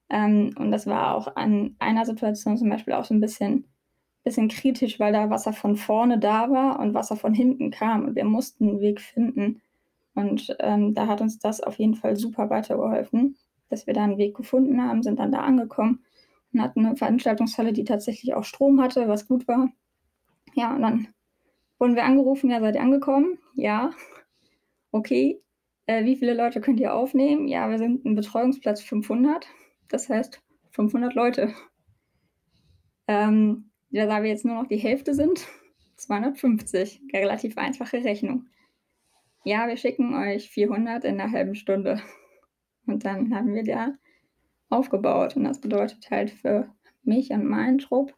Ähm, 0.09 0.55
und 0.57 0.71
das 0.71 0.87
war 0.87 1.15
auch 1.15 1.35
an 1.35 1.75
einer 1.79 2.05
Situation 2.05 2.57
zum 2.57 2.69
Beispiel 2.69 2.93
auch 2.93 3.05
so 3.05 3.13
ein 3.13 3.19
bisschen 3.19 3.65
bisschen 4.27 4.49
kritisch, 4.49 4.99
weil 4.99 5.13
da 5.13 5.29
Wasser 5.29 5.53
von 5.53 5.75
vorne 5.77 6.19
da 6.19 6.51
war 6.51 6.79
und 6.79 6.93
Wasser 6.93 7.15
von 7.15 7.33
hinten 7.33 7.71
kam 7.71 8.05
und 8.05 8.15
wir 8.15 8.25
mussten 8.25 8.69
einen 8.69 8.81
Weg 8.81 9.01
finden. 9.01 9.61
Und 10.17 10.57
ähm, 10.61 10.95
da 10.95 11.05
hat 11.05 11.21
uns 11.21 11.37
das 11.37 11.61
auf 11.61 11.77
jeden 11.77 11.93
Fall 11.93 12.15
super 12.15 12.49
weitergeholfen, 12.49 13.37
dass 13.69 13.85
wir 13.85 13.93
da 13.93 14.03
einen 14.03 14.17
Weg 14.17 14.35
gefunden 14.35 14.81
haben, 14.81 15.03
sind 15.03 15.19
dann 15.19 15.31
da 15.31 15.41
angekommen 15.41 16.03
und 16.51 16.59
hatten 16.63 16.83
eine 16.83 16.95
Veranstaltungshalle, 16.95 17.71
die 17.71 17.83
tatsächlich 17.83 18.33
auch 18.33 18.43
Strom 18.43 18.81
hatte, 18.81 19.07
was 19.07 19.27
gut 19.27 19.47
war. 19.47 19.69
Ja, 20.55 20.75
und 20.75 20.81
dann 20.81 21.07
wurden 21.77 21.93
wir 21.93 22.03
angerufen, 22.03 22.49
ja, 22.49 22.59
seid 22.59 22.73
ihr 22.73 22.81
angekommen? 22.81 23.37
Ja. 23.53 23.91
Okay. 24.91 25.39
Äh, 25.85 26.03
wie 26.05 26.15
viele 26.15 26.33
Leute 26.33 26.61
könnt 26.61 26.79
ihr 26.79 26.95
aufnehmen? 26.95 27.47
Ja, 27.47 27.69
wir 27.69 27.77
sind 27.77 28.03
ein 28.03 28.15
Betreuungsplatz 28.15 28.81
500. 28.81 29.45
Das 29.87 30.09
heißt 30.09 30.41
500 30.71 31.13
Leute. 31.13 31.53
Ähm, 33.07 33.69
ja, 33.91 34.07
da 34.07 34.23
wir 34.23 34.31
jetzt 34.31 34.45
nur 34.45 34.55
noch 34.55 34.67
die 34.67 34.77
Hälfte 34.77 35.13
sind, 35.13 35.45
250. 35.97 37.03
Relativ 37.13 37.55
einfache 37.59 38.03
Rechnung. 38.03 38.47
Ja, 39.47 39.65
wir 39.69 39.77
schicken 39.77 40.13
euch 40.13 40.49
400 40.49 41.05
in 41.05 41.21
einer 41.21 41.31
halben 41.31 41.55
Stunde. 41.55 42.01
Und 42.85 43.05
dann 43.05 43.33
haben 43.33 43.53
wir 43.53 43.63
da 43.63 43.93
aufgebaut. 44.69 45.37
Und 45.37 45.45
das 45.45 45.61
bedeutet 45.61 46.11
halt 46.11 46.31
für 46.31 46.67
mich 47.03 47.29
und 47.31 47.45
meinen 47.45 47.77
Trupp, 47.77 48.13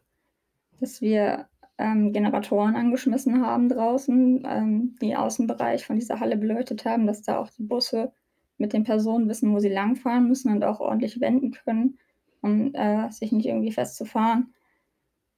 dass 0.80 1.00
wir 1.00 1.46
ähm, 1.78 2.12
Generatoren 2.12 2.74
angeschmissen 2.74 3.46
haben 3.46 3.68
draußen, 3.68 4.42
ähm, 4.44 4.96
die 5.00 5.14
Außenbereich 5.14 5.86
von 5.86 5.94
dieser 5.94 6.18
Halle 6.18 6.36
beleuchtet 6.36 6.84
haben, 6.84 7.06
dass 7.06 7.22
da 7.22 7.38
auch 7.38 7.50
die 7.50 7.62
Busse 7.62 8.12
mit 8.58 8.72
den 8.72 8.82
Personen 8.82 9.28
wissen, 9.28 9.54
wo 9.54 9.60
sie 9.60 9.68
langfahren 9.68 10.26
müssen 10.26 10.50
und 10.50 10.64
auch 10.64 10.80
ordentlich 10.80 11.20
wenden 11.20 11.52
können, 11.52 12.00
um 12.40 12.74
äh, 12.74 13.08
sich 13.12 13.30
nicht 13.30 13.46
irgendwie 13.46 13.70
festzufahren. 13.70 14.52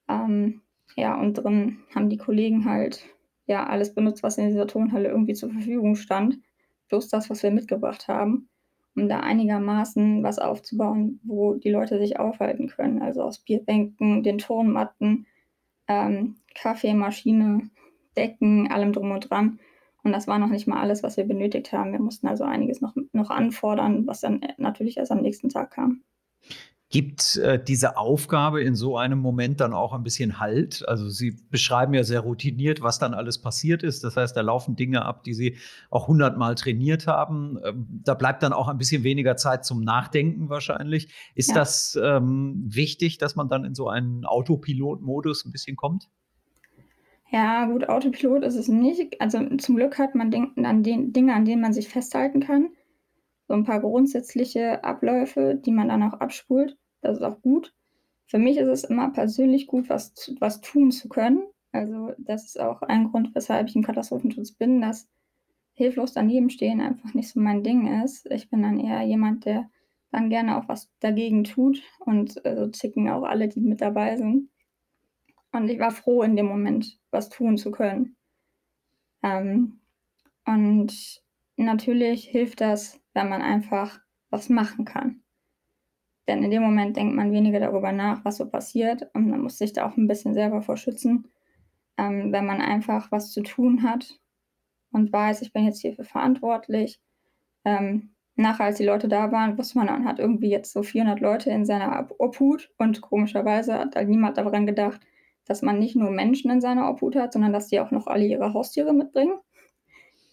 Ähm, 0.08 0.62
ja, 0.96 1.20
und 1.20 1.34
drin 1.34 1.80
haben 1.94 2.08
die 2.08 2.16
Kollegen 2.16 2.64
halt 2.64 3.04
ja 3.46 3.66
alles 3.66 3.94
benutzt, 3.94 4.22
was 4.22 4.38
in 4.38 4.48
dieser 4.48 4.66
Tonhalle 4.66 5.08
irgendwie 5.08 5.34
zur 5.34 5.50
Verfügung 5.50 5.96
stand. 5.96 6.38
Bloß 6.88 7.08
das, 7.08 7.30
was 7.30 7.42
wir 7.42 7.50
mitgebracht 7.50 8.08
haben, 8.08 8.48
um 8.94 9.08
da 9.08 9.20
einigermaßen 9.20 10.22
was 10.22 10.38
aufzubauen, 10.38 11.20
wo 11.24 11.54
die 11.54 11.70
Leute 11.70 11.98
sich 11.98 12.18
aufhalten 12.18 12.68
können. 12.68 13.02
Also 13.02 13.22
aus 13.22 13.38
Bierbänken, 13.38 14.22
den 14.22 14.38
Turnmatten, 14.38 15.26
ähm, 15.88 16.36
Kaffeemaschine, 16.54 17.70
Decken, 18.16 18.70
allem 18.70 18.92
drum 18.92 19.10
und 19.10 19.30
dran. 19.30 19.58
Und 20.04 20.12
das 20.12 20.26
war 20.26 20.38
noch 20.38 20.48
nicht 20.48 20.66
mal 20.66 20.80
alles, 20.80 21.02
was 21.02 21.16
wir 21.16 21.24
benötigt 21.24 21.72
haben. 21.72 21.92
Wir 21.92 22.00
mussten 22.00 22.26
also 22.26 22.44
einiges 22.44 22.80
noch, 22.80 22.94
noch 23.12 23.30
anfordern, 23.30 24.06
was 24.06 24.20
dann 24.20 24.40
natürlich 24.58 24.96
erst 24.96 25.12
am 25.12 25.22
nächsten 25.22 25.48
Tag 25.48 25.70
kam. 25.70 26.02
Gibt 26.92 27.38
äh, 27.38 27.58
diese 27.58 27.96
Aufgabe 27.96 28.62
in 28.62 28.74
so 28.74 28.98
einem 28.98 29.18
Moment 29.18 29.62
dann 29.62 29.72
auch 29.72 29.94
ein 29.94 30.02
bisschen 30.02 30.38
Halt? 30.38 30.86
Also 30.86 31.08
Sie 31.08 31.38
beschreiben 31.50 31.94
ja 31.94 32.04
sehr 32.04 32.20
routiniert, 32.20 32.82
was 32.82 32.98
dann 32.98 33.14
alles 33.14 33.40
passiert 33.40 33.82
ist. 33.82 34.04
Das 34.04 34.14
heißt, 34.14 34.36
da 34.36 34.42
laufen 34.42 34.76
Dinge 34.76 35.02
ab, 35.02 35.24
die 35.24 35.32
Sie 35.32 35.56
auch 35.88 36.06
hundertmal 36.06 36.54
trainiert 36.54 37.06
haben. 37.06 37.58
Ähm, 37.64 37.88
da 38.04 38.12
bleibt 38.12 38.42
dann 38.42 38.52
auch 38.52 38.68
ein 38.68 38.76
bisschen 38.76 39.04
weniger 39.04 39.38
Zeit 39.38 39.64
zum 39.64 39.82
Nachdenken 39.82 40.50
wahrscheinlich. 40.50 41.08
Ist 41.34 41.48
ja. 41.48 41.54
das 41.54 41.98
ähm, 42.00 42.62
wichtig, 42.66 43.16
dass 43.16 43.36
man 43.36 43.48
dann 43.48 43.64
in 43.64 43.74
so 43.74 43.88
einen 43.88 44.26
Autopilot-Modus 44.26 45.46
ein 45.46 45.50
bisschen 45.50 45.76
kommt? 45.76 46.10
Ja, 47.30 47.64
gut, 47.64 47.88
Autopilot 47.88 48.44
ist 48.44 48.56
es 48.56 48.68
nicht. 48.68 49.18
Also 49.18 49.56
zum 49.56 49.76
Glück 49.76 49.98
hat 49.98 50.14
man 50.14 50.30
an 50.62 50.82
den 50.82 51.14
Dinge, 51.14 51.32
an 51.32 51.46
denen 51.46 51.62
man 51.62 51.72
sich 51.72 51.88
festhalten 51.88 52.40
kann. 52.40 52.68
So 53.48 53.54
ein 53.54 53.64
paar 53.64 53.80
grundsätzliche 53.80 54.84
Abläufe, 54.84 55.54
die 55.54 55.72
man 55.72 55.88
dann 55.88 56.02
auch 56.02 56.20
abspult. 56.20 56.76
Das 57.02 57.18
ist 57.18 57.22
auch 57.22 57.42
gut. 57.42 57.74
Für 58.26 58.38
mich 58.38 58.56
ist 58.56 58.68
es 58.68 58.84
immer 58.84 59.10
persönlich 59.10 59.66
gut, 59.66 59.90
was, 59.90 60.14
was 60.40 60.62
tun 60.62 60.90
zu 60.90 61.08
können. 61.08 61.42
Also 61.72 62.12
das 62.18 62.46
ist 62.46 62.60
auch 62.60 62.82
ein 62.82 63.10
Grund, 63.10 63.34
weshalb 63.34 63.68
ich 63.68 63.76
im 63.76 63.82
Katastrophenschutz 63.82 64.52
bin, 64.52 64.80
dass 64.80 65.08
hilflos 65.74 66.12
daneben 66.12 66.50
stehen 66.50 66.80
einfach 66.80 67.14
nicht 67.14 67.28
so 67.30 67.40
mein 67.40 67.62
Ding 67.62 68.02
ist. 68.02 68.26
Ich 68.30 68.50
bin 68.50 68.62
dann 68.62 68.78
eher 68.78 69.02
jemand, 69.02 69.44
der 69.44 69.70
dann 70.10 70.28
gerne 70.28 70.58
auch 70.58 70.68
was 70.68 70.90
dagegen 71.00 71.44
tut 71.44 71.82
und 72.00 72.44
äh, 72.44 72.56
so 72.56 72.66
ticken 72.68 73.08
auch 73.08 73.22
alle, 73.22 73.48
die 73.48 73.60
mit 73.60 73.80
dabei 73.80 74.16
sind. 74.16 74.50
Und 75.52 75.68
ich 75.68 75.78
war 75.78 75.90
froh, 75.90 76.22
in 76.22 76.36
dem 76.36 76.46
Moment 76.46 76.98
was 77.10 77.28
tun 77.28 77.56
zu 77.56 77.70
können. 77.70 78.16
Ähm, 79.22 79.80
und 80.44 81.22
natürlich 81.56 82.24
hilft 82.24 82.60
das, 82.60 83.00
wenn 83.14 83.28
man 83.28 83.42
einfach 83.42 84.00
was 84.30 84.48
machen 84.48 84.84
kann. 84.84 85.21
Denn 86.28 86.42
in 86.42 86.50
dem 86.50 86.62
Moment 86.62 86.96
denkt 86.96 87.14
man 87.14 87.32
weniger 87.32 87.60
darüber 87.60 87.92
nach, 87.92 88.24
was 88.24 88.36
so 88.36 88.48
passiert 88.48 89.10
und 89.14 89.28
man 89.28 89.40
muss 89.40 89.58
sich 89.58 89.72
da 89.72 89.86
auch 89.86 89.96
ein 89.96 90.06
bisschen 90.06 90.34
selber 90.34 90.62
vor 90.62 90.76
schützen, 90.76 91.28
ähm, 91.98 92.32
wenn 92.32 92.46
man 92.46 92.60
einfach 92.60 93.10
was 93.10 93.32
zu 93.32 93.42
tun 93.42 93.82
hat 93.82 94.18
und 94.92 95.12
weiß, 95.12 95.42
ich 95.42 95.52
bin 95.52 95.64
jetzt 95.64 95.80
hierfür 95.80 96.04
verantwortlich. 96.04 97.00
Ähm, 97.64 98.14
nachher, 98.36 98.66
als 98.66 98.78
die 98.78 98.84
Leute 98.84 99.08
da 99.08 99.32
waren, 99.32 99.58
wusste 99.58 99.78
man, 99.78 99.86
man 99.86 100.04
hat 100.04 100.18
irgendwie 100.18 100.50
jetzt 100.50 100.72
so 100.72 100.82
400 100.82 101.20
Leute 101.20 101.50
in 101.50 101.64
seiner 101.64 102.08
Obhut 102.18 102.70
und 102.78 103.00
komischerweise 103.00 103.78
hat 103.78 103.96
halt 103.96 104.08
niemand 104.08 104.38
daran 104.38 104.66
gedacht, 104.66 105.00
dass 105.44 105.62
man 105.62 105.78
nicht 105.78 105.96
nur 105.96 106.10
Menschen 106.10 106.50
in 106.50 106.60
seiner 106.60 106.88
Obhut 106.88 107.16
hat, 107.16 107.32
sondern 107.32 107.52
dass 107.52 107.68
die 107.68 107.80
auch 107.80 107.90
noch 107.90 108.06
alle 108.06 108.26
ihre 108.26 108.54
Haustiere 108.54 108.92
mitbringen. 108.92 109.38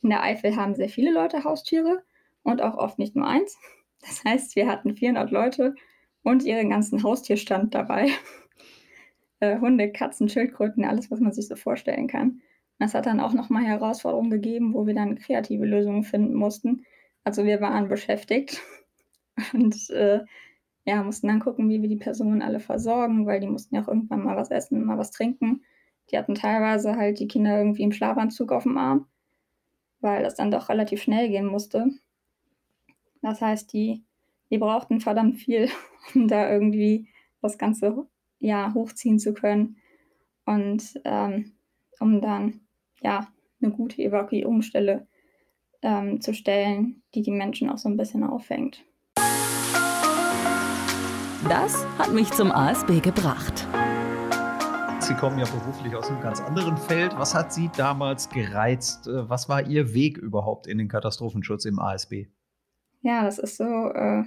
In 0.04 0.10
der 0.10 0.24
Eifel 0.24 0.56
haben 0.56 0.76
sehr 0.76 0.90
viele 0.90 1.12
Leute 1.12 1.44
Haustiere 1.44 2.04
und 2.44 2.62
auch 2.62 2.78
oft 2.78 3.00
nicht 3.00 3.16
nur 3.16 3.28
eins. 3.28 3.58
Das 4.02 4.24
heißt, 4.24 4.56
wir 4.56 4.68
hatten 4.68 4.96
400 4.96 5.32
Leute 5.32 5.76
und 6.24 6.44
ihren 6.44 6.70
ganzen 6.70 7.04
Haustierstand 7.04 7.74
dabei. 7.76 8.10
äh, 9.40 9.60
Hunde, 9.60 9.92
Katzen, 9.92 10.30
Schildkröten, 10.30 10.86
alles, 10.86 11.12
was 11.12 11.20
man 11.20 11.34
sich 11.34 11.48
so 11.48 11.56
vorstellen 11.56 12.08
kann. 12.08 12.42
Das 12.80 12.94
hat 12.94 13.06
dann 13.06 13.20
auch 13.20 13.34
nochmal 13.34 13.66
Herausforderungen 13.66 14.30
gegeben, 14.30 14.74
wo 14.74 14.88
wir 14.88 14.94
dann 14.94 15.18
kreative 15.18 15.66
Lösungen 15.66 16.04
finden 16.04 16.34
mussten. 16.34 16.86
Also 17.24 17.44
wir 17.44 17.60
waren 17.62 17.90
beschäftigt 17.90 18.62
und 19.54 19.90
äh, 19.90 20.22
ja, 20.86 21.04
mussten 21.04 21.28
dann 21.28 21.42
gucken, 21.42 21.70
wie 21.70 21.82
wir 21.82 21.90
die 21.90 21.98
Personen 21.98 22.42
alle 22.42 22.60
versorgen, 22.60 23.26
weil 23.26 23.42
die 23.42 23.48
mussten 23.48 23.76
ja 23.76 23.84
auch 23.84 23.90
irgendwann 23.90 24.24
mal 24.24 24.38
was 24.38 24.50
essen, 24.50 24.86
mal 24.86 24.98
was 24.98 25.12
trinken. 25.12 25.64
Die 26.10 26.18
hatten 26.18 26.36
teilweise 26.36 26.96
halt 26.96 27.20
die 27.20 27.28
Kinder 27.28 27.58
irgendwie 27.58 27.84
im 27.84 27.92
Schlafanzug 27.92 28.52
auf 28.52 28.64
dem 28.64 28.78
Arm, 28.78 29.08
weil 30.00 30.24
das 30.24 30.36
dann 30.36 30.52
doch 30.52 30.70
relativ 30.70 31.02
schnell 31.02 31.30
gehen 31.30 31.46
musste. 31.46 31.92
Das 33.22 33.42
heißt, 33.42 33.74
die, 33.74 34.04
die 34.50 34.58
brauchten 34.58 35.02
verdammt 35.02 35.38
viel, 35.38 35.70
um 36.16 36.28
da 36.28 36.50
irgendwie 36.52 37.08
das 37.42 37.58
Ganze 37.58 38.08
ja, 38.40 38.74
hochziehen 38.74 39.20
zu 39.20 39.34
können 39.34 39.78
und 40.46 41.00
ähm, 41.06 41.52
um 42.00 42.22
dann 42.22 42.62
ja 43.02 43.28
eine 43.62 43.72
gute 43.72 44.02
Evakuierungsstelle 44.02 45.08
ähm, 45.82 46.22
zu 46.22 46.34
stellen, 46.34 47.04
die 47.14 47.22
die 47.22 47.32
Menschen 47.32 47.70
auch 47.70 47.78
so 47.78 47.90
ein 47.90 47.98
bisschen 47.98 48.24
auffängt. 48.24 48.84
Das 51.48 51.86
hat 51.98 52.14
mich 52.14 52.32
zum 52.32 52.52
ASB 52.52 53.00
gebracht. 53.00 53.68
Sie 55.00 55.14
kommen 55.16 55.40
ja 55.40 55.46
beruflich 55.46 55.96
aus 55.96 56.10
einem 56.10 56.22
ganz 56.22 56.42
anderen 56.42 56.78
Feld. 56.78 57.18
Was 57.18 57.34
hat 57.34 57.52
Sie 57.52 57.70
damals 57.76 58.30
gereizt? 58.30 59.08
Äh, 59.08 59.28
was 59.30 59.50
war 59.50 59.66
Ihr 59.66 59.94
Weg 59.94 60.18
überhaupt 60.18 60.68
in 60.68 60.78
den 60.78 60.88
Katastrophenschutz 60.88 61.66
im 61.66 61.80
ASB? 61.80 62.28
Ja, 63.02 63.24
das 63.24 63.40
ist 63.40 63.58
so, 63.58 63.64
äh, 63.64 64.24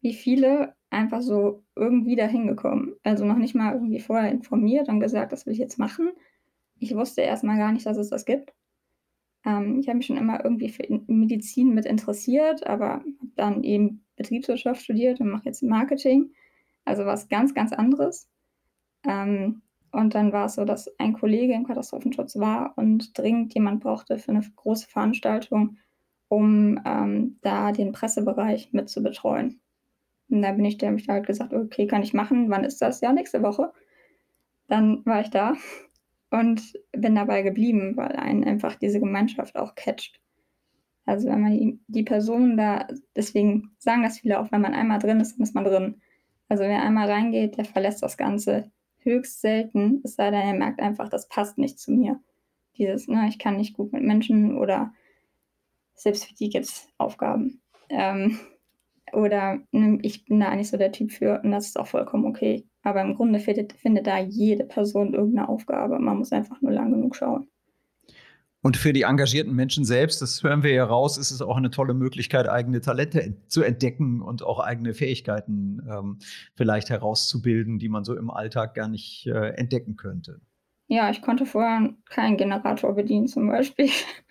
wie 0.00 0.14
viele 0.14 0.74
einfach 0.90 1.20
so 1.22 1.64
irgendwie 1.74 2.16
dahin 2.16 2.46
gekommen. 2.46 2.94
Also 3.02 3.24
noch 3.24 3.36
nicht 3.38 3.54
mal 3.54 3.74
irgendwie 3.74 4.00
vorher 4.00 4.30
informiert 4.30 4.88
und 4.88 5.00
gesagt, 5.00 5.32
das 5.32 5.46
will 5.46 5.52
ich 5.52 5.58
jetzt 5.58 5.78
machen. 5.78 6.10
Ich 6.78 6.94
wusste 6.94 7.22
erstmal 7.22 7.58
gar 7.58 7.72
nicht, 7.72 7.86
dass 7.86 7.96
es 7.96 8.10
das 8.10 8.24
gibt. 8.24 8.54
Ähm, 9.44 9.78
ich 9.80 9.88
habe 9.88 9.98
mich 9.98 10.06
schon 10.06 10.16
immer 10.16 10.44
irgendwie 10.44 10.68
für 10.68 10.84
Medizin 11.08 11.74
mit 11.74 11.86
interessiert, 11.86 12.66
aber 12.66 13.02
dann 13.36 13.62
eben 13.64 14.04
Betriebswirtschaft 14.16 14.82
studiert 14.82 15.20
und 15.20 15.30
mache 15.30 15.46
jetzt 15.46 15.62
Marketing. 15.62 16.32
Also 16.84 17.06
was 17.06 17.28
ganz, 17.28 17.54
ganz 17.54 17.72
anderes. 17.72 18.28
Ähm, 19.04 19.62
und 19.92 20.14
dann 20.14 20.32
war 20.32 20.46
es 20.46 20.54
so, 20.56 20.64
dass 20.64 20.88
ein 20.98 21.14
Kollege 21.14 21.54
im 21.54 21.66
Katastrophenschutz 21.66 22.36
war 22.38 22.74
und 22.76 23.16
dringend 23.18 23.54
jemand 23.54 23.80
brauchte 23.82 24.18
für 24.18 24.32
eine 24.32 24.42
große 24.56 24.88
Veranstaltung 24.88 25.78
um 26.28 26.80
ähm, 26.84 27.38
da 27.42 27.72
den 27.72 27.92
Pressebereich 27.92 28.72
mit 28.72 28.88
zu 28.88 29.02
betreuen. 29.02 29.60
Und 30.28 30.42
da 30.42 30.52
bin 30.52 30.64
ich, 30.64 30.78
der 30.78 30.90
mich 30.90 31.06
da 31.06 31.14
halt 31.14 31.26
gesagt, 31.26 31.52
okay, 31.54 31.86
kann 31.86 32.02
ich 32.02 32.14
machen. 32.14 32.50
Wann 32.50 32.64
ist 32.64 32.82
das? 32.82 33.00
Ja, 33.00 33.12
nächste 33.12 33.42
Woche. 33.42 33.72
Dann 34.66 35.04
war 35.06 35.20
ich 35.20 35.30
da 35.30 35.54
und 36.30 36.72
bin 36.92 37.14
dabei 37.14 37.42
geblieben, 37.42 37.96
weil 37.96 38.12
einen 38.12 38.44
einfach 38.44 38.74
diese 38.74 38.98
Gemeinschaft 38.98 39.56
auch 39.56 39.74
catcht. 39.74 40.20
Also 41.04 41.28
wenn 41.28 41.40
man 41.40 41.52
die, 41.52 41.78
die 41.86 42.02
Personen 42.02 42.56
da, 42.56 42.88
deswegen 43.14 43.70
sagen 43.78 44.02
das 44.02 44.18
viele 44.18 44.40
auch, 44.40 44.50
wenn 44.50 44.60
man 44.60 44.74
einmal 44.74 44.98
drin 44.98 45.20
ist, 45.20 45.36
dann 45.36 45.44
ist 45.44 45.54
man 45.54 45.64
drin. 45.64 46.02
Also 46.48 46.64
wer 46.64 46.82
einmal 46.82 47.08
reingeht, 47.08 47.56
der 47.56 47.64
verlässt 47.64 48.02
das 48.02 48.16
Ganze 48.16 48.70
höchst 48.98 49.40
selten, 49.40 50.00
es 50.02 50.16
sei 50.16 50.30
denn, 50.30 50.40
er 50.40 50.54
merkt 50.54 50.80
einfach, 50.80 51.08
das 51.08 51.28
passt 51.28 51.58
nicht 51.58 51.78
zu 51.78 51.92
mir. 51.92 52.20
Dieses, 52.76 53.06
ne, 53.06 53.26
ich 53.28 53.38
kann 53.38 53.56
nicht 53.56 53.74
gut 53.74 53.92
mit 53.92 54.02
Menschen 54.02 54.58
oder 54.58 54.92
selbst 55.96 56.24
für 56.26 56.34
die 56.34 56.48
gibt 56.48 56.66
es 56.66 56.88
Aufgaben. 56.98 57.60
Ähm, 57.88 58.38
oder 59.12 59.58
ne, 59.72 59.98
ich 60.02 60.24
bin 60.24 60.40
da 60.40 60.48
eigentlich 60.48 60.68
so 60.68 60.76
der 60.76 60.92
Typ 60.92 61.12
für 61.12 61.40
und 61.42 61.50
das 61.50 61.66
ist 61.66 61.78
auch 61.78 61.86
vollkommen 61.86 62.26
okay. 62.26 62.66
Aber 62.82 63.02
im 63.02 63.14
Grunde 63.14 63.40
findet, 63.40 63.72
findet 63.72 64.06
da 64.06 64.18
jede 64.18 64.64
Person 64.64 65.14
irgendeine 65.14 65.48
Aufgabe. 65.48 65.98
Man 65.98 66.18
muss 66.18 66.32
einfach 66.32 66.60
nur 66.60 66.72
lang 66.72 66.92
genug 66.92 67.16
schauen. 67.16 67.48
Und 68.62 68.76
für 68.76 68.92
die 68.92 69.02
engagierten 69.02 69.54
Menschen 69.54 69.84
selbst, 69.84 70.20
das 70.22 70.42
hören 70.42 70.64
wir 70.64 70.72
ja 70.72 70.84
raus, 70.84 71.18
ist 71.18 71.30
es 71.30 71.40
auch 71.40 71.56
eine 71.56 71.70
tolle 71.70 71.94
Möglichkeit, 71.94 72.48
eigene 72.48 72.80
Talente 72.80 73.36
zu 73.46 73.62
entdecken 73.62 74.20
und 74.20 74.42
auch 74.42 74.58
eigene 74.58 74.92
Fähigkeiten 74.92 75.86
ähm, 75.88 76.18
vielleicht 76.56 76.90
herauszubilden, 76.90 77.78
die 77.78 77.88
man 77.88 78.02
so 78.02 78.16
im 78.16 78.28
Alltag 78.28 78.74
gar 78.74 78.88
nicht 78.88 79.28
äh, 79.28 79.50
entdecken 79.50 79.94
könnte. 79.94 80.40
Ja, 80.88 81.10
ich 81.10 81.22
konnte 81.22 81.46
vorher 81.46 81.94
keinen 82.08 82.36
Generator 82.36 82.94
bedienen 82.94 83.28
zum 83.28 83.46
Beispiel. 83.46 83.88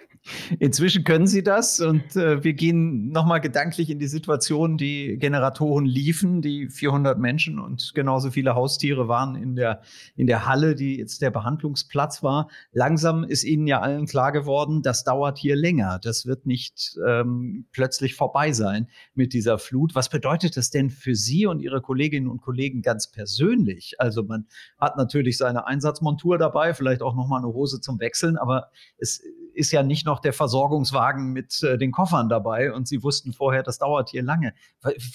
Inzwischen 0.59 1.03
können 1.03 1.27
sie 1.27 1.43
das 1.43 1.79
und 1.79 2.15
äh, 2.15 2.43
wir 2.43 2.53
gehen 2.53 3.09
nochmal 3.09 3.41
gedanklich 3.41 3.91
in 3.91 3.99
die 3.99 4.07
Situation, 4.07 4.77
die 4.77 5.17
Generatoren 5.17 5.85
liefen, 5.85 6.41
die 6.41 6.67
400 6.67 7.19
Menschen 7.19 7.59
und 7.59 7.91
genauso 7.93 8.31
viele 8.31 8.55
Haustiere 8.55 9.07
waren 9.07 9.35
in 9.35 9.55
der, 9.55 9.81
in 10.15 10.25
der 10.25 10.47
Halle, 10.47 10.73
die 10.73 10.97
jetzt 10.97 11.21
der 11.21 11.29
Behandlungsplatz 11.29 12.23
war. 12.23 12.49
Langsam 12.71 13.23
ist 13.23 13.43
ihnen 13.43 13.67
ja 13.67 13.81
allen 13.81 14.07
klar 14.07 14.31
geworden, 14.31 14.81
das 14.81 15.03
dauert 15.03 15.37
hier 15.37 15.55
länger. 15.55 15.99
Das 16.01 16.25
wird 16.25 16.47
nicht 16.47 16.97
ähm, 17.07 17.67
plötzlich 17.71 18.15
vorbei 18.15 18.51
sein 18.51 18.87
mit 19.13 19.33
dieser 19.33 19.59
Flut. 19.59 19.93
Was 19.93 20.09
bedeutet 20.09 20.57
das 20.57 20.71
denn 20.71 20.89
für 20.89 21.13
Sie 21.15 21.45
und 21.45 21.59
Ihre 21.59 21.81
Kolleginnen 21.81 22.27
und 22.27 22.41
Kollegen 22.41 22.81
ganz 22.81 23.11
persönlich? 23.11 23.95
Also 23.99 24.23
man 24.23 24.47
hat 24.79 24.97
natürlich 24.97 25.37
seine 25.37 25.67
Einsatzmontur 25.67 26.39
dabei, 26.39 26.73
vielleicht 26.73 27.03
auch 27.03 27.15
nochmal 27.15 27.43
eine 27.43 27.53
Hose 27.53 27.79
zum 27.79 27.99
Wechseln, 27.99 28.37
aber 28.37 28.71
es 28.97 29.21
ist 29.55 29.71
ja 29.71 29.83
nicht 29.83 30.05
noch 30.05 30.14
der 30.19 30.33
Versorgungswagen 30.33 31.33
mit 31.33 31.61
äh, 31.63 31.77
den 31.77 31.91
Koffern 31.91 32.29
dabei 32.29 32.73
und 32.73 32.87
sie 32.87 33.03
wussten 33.03 33.33
vorher, 33.33 33.63
das 33.63 33.77
dauert 33.77 34.09
hier 34.09 34.23
lange. 34.23 34.53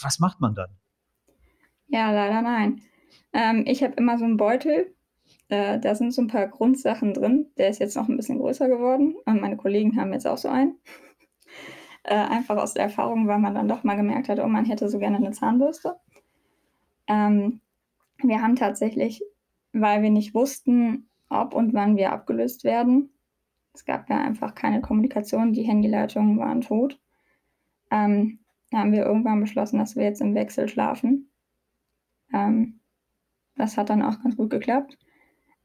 Was 0.03 0.19
macht 0.19 0.41
man 0.41 0.55
dann? 0.55 0.71
Ja, 1.89 2.13
leider 2.13 2.43
nein. 2.43 2.83
Ähm, 3.33 3.65
ich 3.67 3.83
habe 3.83 3.95
immer 3.95 4.19
so 4.19 4.25
einen 4.25 4.37
Beutel, 4.37 4.95
äh, 5.49 5.79
da 5.81 5.95
sind 5.95 6.13
so 6.13 6.23
ein 6.23 6.29
paar 6.29 6.47
Grundsachen 6.47 7.15
drin. 7.15 7.47
Der 7.59 7.69
ist 7.69 7.81
jetzt 7.81 7.97
noch 7.97 8.09
ein 8.09 8.17
bisschen 8.17 8.39
größer 8.39 8.69
geworden 8.69 9.17
und 9.25 9.41
meine 9.41 9.57
Kollegen 9.57 10.01
haben 10.01 10.13
jetzt 10.13 10.27
auch 10.27 10.39
so 10.39 10.49
einen. 10.49 10.79
Äh, 12.03 12.15
einfach 12.15 12.57
aus 12.57 12.73
der 12.73 12.85
Erfahrung, 12.85 13.29
weil 13.29 13.39
man 13.39 13.55
dann 13.55 13.69
doch 13.69 13.85
mal 13.85 13.95
gemerkt 13.95 14.31
hat, 14.31 14.39
oh, 14.39 14.47
man 14.47 14.65
hätte 14.65 14.89
so 14.89 14.99
gerne 14.99 15.19
eine 15.19 15.33
Zahnbürste. 15.33 15.97
Ähm, 17.07 17.61
wir 18.23 18.41
haben 18.41 18.57
tatsächlich, 18.57 19.23
weil 19.75 20.03
wir 20.03 20.09
nicht 20.09 20.35
wussten, 20.35 21.11
ob 21.29 21.53
und 21.53 21.75
wann 21.75 21.99
wir 21.99 22.13
abgelöst 22.13 22.65
werden, 22.65 23.11
es 23.73 23.85
gab 23.85 24.09
ja 24.11 24.19
einfach 24.19 24.55
keine 24.55 24.81
Kommunikation, 24.81 25.53
die 25.53 25.63
Handyleitungen 25.63 26.39
waren 26.39 26.61
tot. 26.61 26.99
Ähm, 27.91 28.41
da 28.71 28.79
haben 28.79 28.93
wir 28.93 29.05
irgendwann 29.05 29.41
beschlossen, 29.41 29.79
dass 29.79 29.97
wir 29.97 30.05
jetzt 30.05 30.21
im 30.21 30.35
Wechsel 30.35 30.69
schlafen. 30.69 31.31
Ähm, 32.33 32.81
das 33.57 33.77
hat 33.77 33.91
dann 33.91 34.03
auch 34.03 34.23
ganz 34.23 34.37
gut 34.37 34.51
geklappt. 34.51 34.97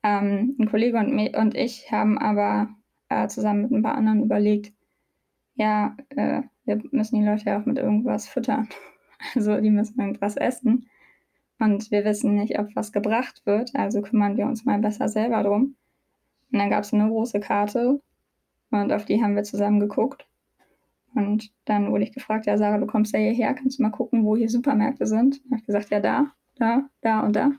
Ähm, 0.04 0.56
ein 0.60 0.70
Kollege 0.70 0.98
und, 0.98 1.36
und, 1.36 1.56
ich 1.56 1.92
haben 1.92 2.18
aber 2.18 2.70
äh, 3.10 3.28
zusammen 3.28 3.64
mit 3.64 3.72
ein 3.72 3.84
paar 3.84 3.96
anderen 3.96 4.24
überlegt, 4.24 4.74
ja, 5.56 5.96
äh, 6.10 6.44
wir 6.66 6.82
müssen 6.92 7.20
die 7.20 7.26
Leute 7.26 7.46
ja 7.46 7.60
auch 7.60 7.66
mit 7.66 7.78
irgendwas 7.78 8.28
füttern. 8.28 8.70
Also 9.34 9.60
die 9.60 9.72
müssen 9.72 10.00
irgendwas 10.00 10.36
essen. 10.36 10.90
Und 11.58 11.90
wir 11.90 12.04
wissen 12.04 12.36
nicht, 12.36 12.60
ob 12.60 12.76
was 12.76 12.92
gebracht 12.92 13.42
wird, 13.46 13.74
also 13.74 14.02
kümmern 14.02 14.36
wir 14.38 14.46
uns 14.46 14.66
mal 14.66 14.78
besser 14.80 15.08
selber 15.08 15.42
drum. 15.42 15.78
Und 16.56 16.60
dann 16.60 16.70
gab 16.70 16.86
es 16.86 16.94
eine 16.94 17.10
große 17.10 17.42
Karte 17.42 18.00
und 18.72 18.94
auf 18.94 19.04
die 19.04 19.22
haben 19.22 19.36
wir 19.36 19.44
zusammen 19.44 19.82
geguckt. 19.82 20.26
Und 21.14 21.52
dann 21.66 21.92
wurde 21.92 22.06
ich 22.06 22.14
gefragt, 22.14 22.46
ja 22.46 22.58
Sarah, 22.58 22.78
du 22.78 22.88
kommst 22.88 23.12
ja 23.12 23.20
hierher, 23.20 23.54
kannst 23.56 23.78
du 23.78 23.84
mal 23.84 23.90
gucken, 23.90 24.24
wo 24.24 24.38
hier 24.38 24.48
Supermärkte 24.48 25.06
sind? 25.06 25.42
Ich 25.54 25.66
gesagt, 25.66 25.90
ja 25.90 26.00
da, 26.00 26.28
da, 26.56 26.88
da 27.02 27.20
und 27.26 27.36
da. 27.36 27.52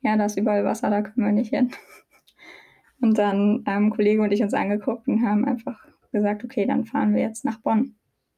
Ja, 0.00 0.16
da 0.16 0.24
ist 0.24 0.38
überall 0.38 0.64
Wasser, 0.64 0.88
da 0.88 1.02
können 1.02 1.26
wir 1.26 1.32
nicht 1.32 1.50
hin. 1.50 1.72
Und 3.02 3.18
dann 3.18 3.64
haben 3.66 3.90
Kollege 3.90 4.22
und 4.22 4.32
ich 4.32 4.42
uns 4.42 4.54
angeguckt 4.54 5.06
und 5.06 5.22
haben 5.22 5.44
einfach 5.44 5.78
gesagt, 6.10 6.42
okay, 6.42 6.64
dann 6.64 6.86
fahren 6.86 7.14
wir 7.14 7.20
jetzt 7.20 7.44
nach 7.44 7.60
Bonn. 7.60 7.94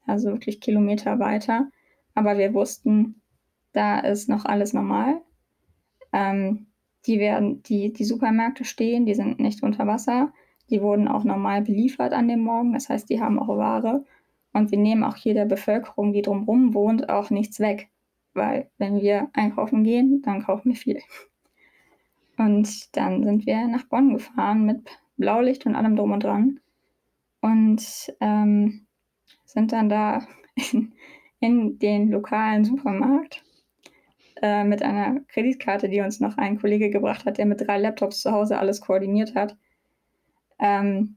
Also 0.07 0.33
wirklich 0.33 0.61
Kilometer 0.61 1.21
weiter. 1.21 1.71
Aber 2.14 2.37
wir 2.37 2.52
wussten, 2.52 3.23
da 3.73 4.00
ist 4.00 4.29
noch 4.29 4.45
alles 4.45 4.73
normal. 4.73 5.23
Ähm, 6.12 6.67
die 7.07 7.19
werden, 7.19 7.62
die, 7.62 7.92
die 7.92 8.04
Supermärkte 8.04 8.64
stehen, 8.64 9.07
die 9.07 9.14
sind 9.14 9.40
nicht 9.40 9.62
unter 9.62 9.87
Wasser. 9.87 10.33
Die 10.69 10.83
wurden 10.83 11.09
auch 11.09 11.25
normal 11.25 11.62
beliefert 11.62 12.12
an 12.12 12.28
dem 12.28 12.40
Morgen. 12.40 12.73
Das 12.73 12.88
heißt, 12.88 13.09
die 13.11 13.21
haben 13.21 13.38
auch 13.38 13.49
Ware. 13.49 14.05
Und 14.53 14.70
wir 14.70 14.79
nehmen 14.79 15.05
auch 15.05 15.16
hier 15.16 15.35
der 15.35 15.46
Bevölkerung, 15.46 16.12
die 16.12 16.22
drumherum 16.22 16.75
wohnt, 16.75 17.09
auch 17.09 17.31
nichts 17.31 17.61
weg. 17.61 17.88
Weil 18.35 18.70
wenn 18.79 19.01
wir 19.01 19.31
einkaufen 19.33 19.85
gehen, 19.85 20.22
dann 20.22 20.42
kaufen 20.44 20.70
wir 20.70 20.77
viel. 20.77 21.01
Und 22.37 22.96
dann 22.96 23.22
sind 23.22 23.46
wir 23.46 23.66
nach 23.68 23.85
Bonn 23.85 24.14
gefahren 24.14 24.64
mit 24.64 24.88
Blaulicht 25.16 25.66
und 25.66 25.75
allem 25.75 25.96
drum 25.96 26.12
und 26.12 26.25
dran. 26.25 26.61
Und 27.40 28.14
ähm, 28.20 28.87
sind 29.44 29.72
dann 29.72 29.88
da 29.88 30.27
in, 30.72 30.92
in 31.40 31.79
den 31.79 32.11
lokalen 32.11 32.64
Supermarkt 32.64 33.44
äh, 34.42 34.64
mit 34.64 34.83
einer 34.83 35.20
Kreditkarte, 35.29 35.88
die 35.88 36.00
uns 36.00 36.20
noch 36.20 36.37
ein 36.37 36.59
Kollege 36.59 36.90
gebracht 36.90 37.24
hat, 37.24 37.38
der 37.38 37.46
mit 37.46 37.66
drei 37.66 37.79
Laptops 37.79 38.20
zu 38.20 38.33
Hause 38.33 38.59
alles 38.59 38.81
koordiniert 38.81 39.35
hat. 39.35 39.57
Ähm, 40.59 41.16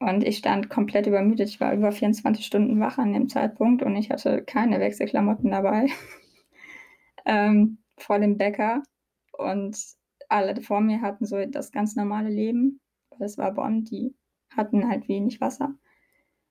und 0.00 0.22
ich 0.24 0.38
stand 0.38 0.70
komplett 0.70 1.06
übermüdet. 1.06 1.48
Ich 1.48 1.60
war 1.60 1.72
über 1.72 1.92
24 1.92 2.44
Stunden 2.46 2.80
wach 2.80 2.98
an 2.98 3.12
dem 3.12 3.28
Zeitpunkt 3.28 3.82
und 3.82 3.96
ich 3.96 4.10
hatte 4.10 4.42
keine 4.42 4.78
Wechselklamotten 4.80 5.50
dabei 5.50 5.86
ähm, 7.26 7.78
vor 7.96 8.18
dem 8.18 8.36
Bäcker. 8.36 8.82
Und 9.32 9.76
alle 10.28 10.60
vor 10.62 10.80
mir 10.80 11.00
hatten 11.00 11.26
so 11.26 11.44
das 11.46 11.72
ganz 11.72 11.96
normale 11.96 12.28
Leben. 12.28 12.80
Das 13.18 13.38
war 13.38 13.52
Bonn, 13.52 13.84
die 13.84 14.14
hatten 14.56 14.88
halt 14.88 15.08
wenig 15.08 15.40
Wasser 15.40 15.74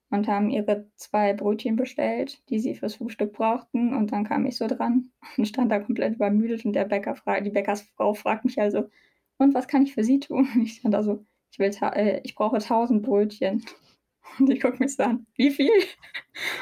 und 0.09 0.27
haben 0.27 0.49
ihre 0.49 0.89
zwei 0.95 1.33
Brötchen 1.33 1.75
bestellt, 1.75 2.41
die 2.49 2.59
sie 2.59 2.75
fürs 2.75 2.95
Frühstück 2.95 3.33
brauchten. 3.33 3.93
Und 3.93 4.11
dann 4.11 4.23
kam 4.23 4.45
ich 4.45 4.57
so 4.57 4.67
dran 4.67 5.11
und 5.37 5.47
stand 5.47 5.71
da 5.71 5.79
komplett 5.79 6.15
übermüdet 6.15 6.65
und 6.65 6.73
der 6.73 6.85
Bäcker 6.85 7.15
fragt, 7.15 7.45
die 7.45 7.51
Bäckersfrau 7.51 8.13
fragt 8.13 8.45
mich 8.45 8.59
also, 8.59 8.89
und 9.37 9.53
was 9.53 9.67
kann 9.67 9.83
ich 9.83 9.93
für 9.93 10.03
Sie 10.03 10.19
tun? 10.19 10.47
Und 10.53 10.61
ich 10.63 10.77
stand 10.77 10.93
da 10.93 11.03
so, 11.03 11.23
ich, 11.51 11.59
will 11.59 11.71
äh, 11.81 12.21
ich 12.23 12.35
brauche 12.35 12.59
tausend 12.59 13.03
Brötchen. 13.03 13.63
Und 14.39 14.49
die 14.49 14.59
guckt 14.59 14.81
mich 14.81 14.93
so 14.93 15.03
an, 15.03 15.25
wie 15.35 15.51
viel? 15.51 15.71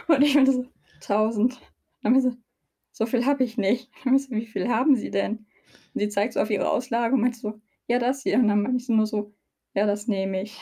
Und 0.08 0.22
ich 0.22 0.36
meinte 0.36 0.52
so, 0.52 0.66
tausend. 1.02 1.60
Dann 2.04 2.22
so, 2.22 2.32
so 2.92 3.08
viel 3.08 3.26
habe 3.26 3.44
ich 3.44 3.58
nicht. 3.58 3.90
Dann 4.04 4.20
so, 4.20 4.30
wie 4.30 4.46
viel 4.46 4.70
haben 4.70 4.96
Sie 4.96 5.10
denn? 5.10 5.48
Und 5.94 6.00
sie 6.02 6.10
zeigt 6.10 6.34
so 6.34 6.42
auf 6.42 6.52
ihre 6.52 6.70
Auslage 6.70 7.16
und 7.16 7.22
meinte 7.22 7.40
so, 7.40 7.60
ja, 7.88 7.98
das 7.98 8.22
hier. 8.22 8.36
Und 8.38 8.50
dann 8.50 8.62
meinte 8.62 8.78
ich 8.78 8.86
so 8.86 8.94
nur 8.94 9.08
so, 9.08 9.34
ja, 9.74 9.88
das 9.88 10.08
nehme 10.08 10.44
ich. 10.44 10.60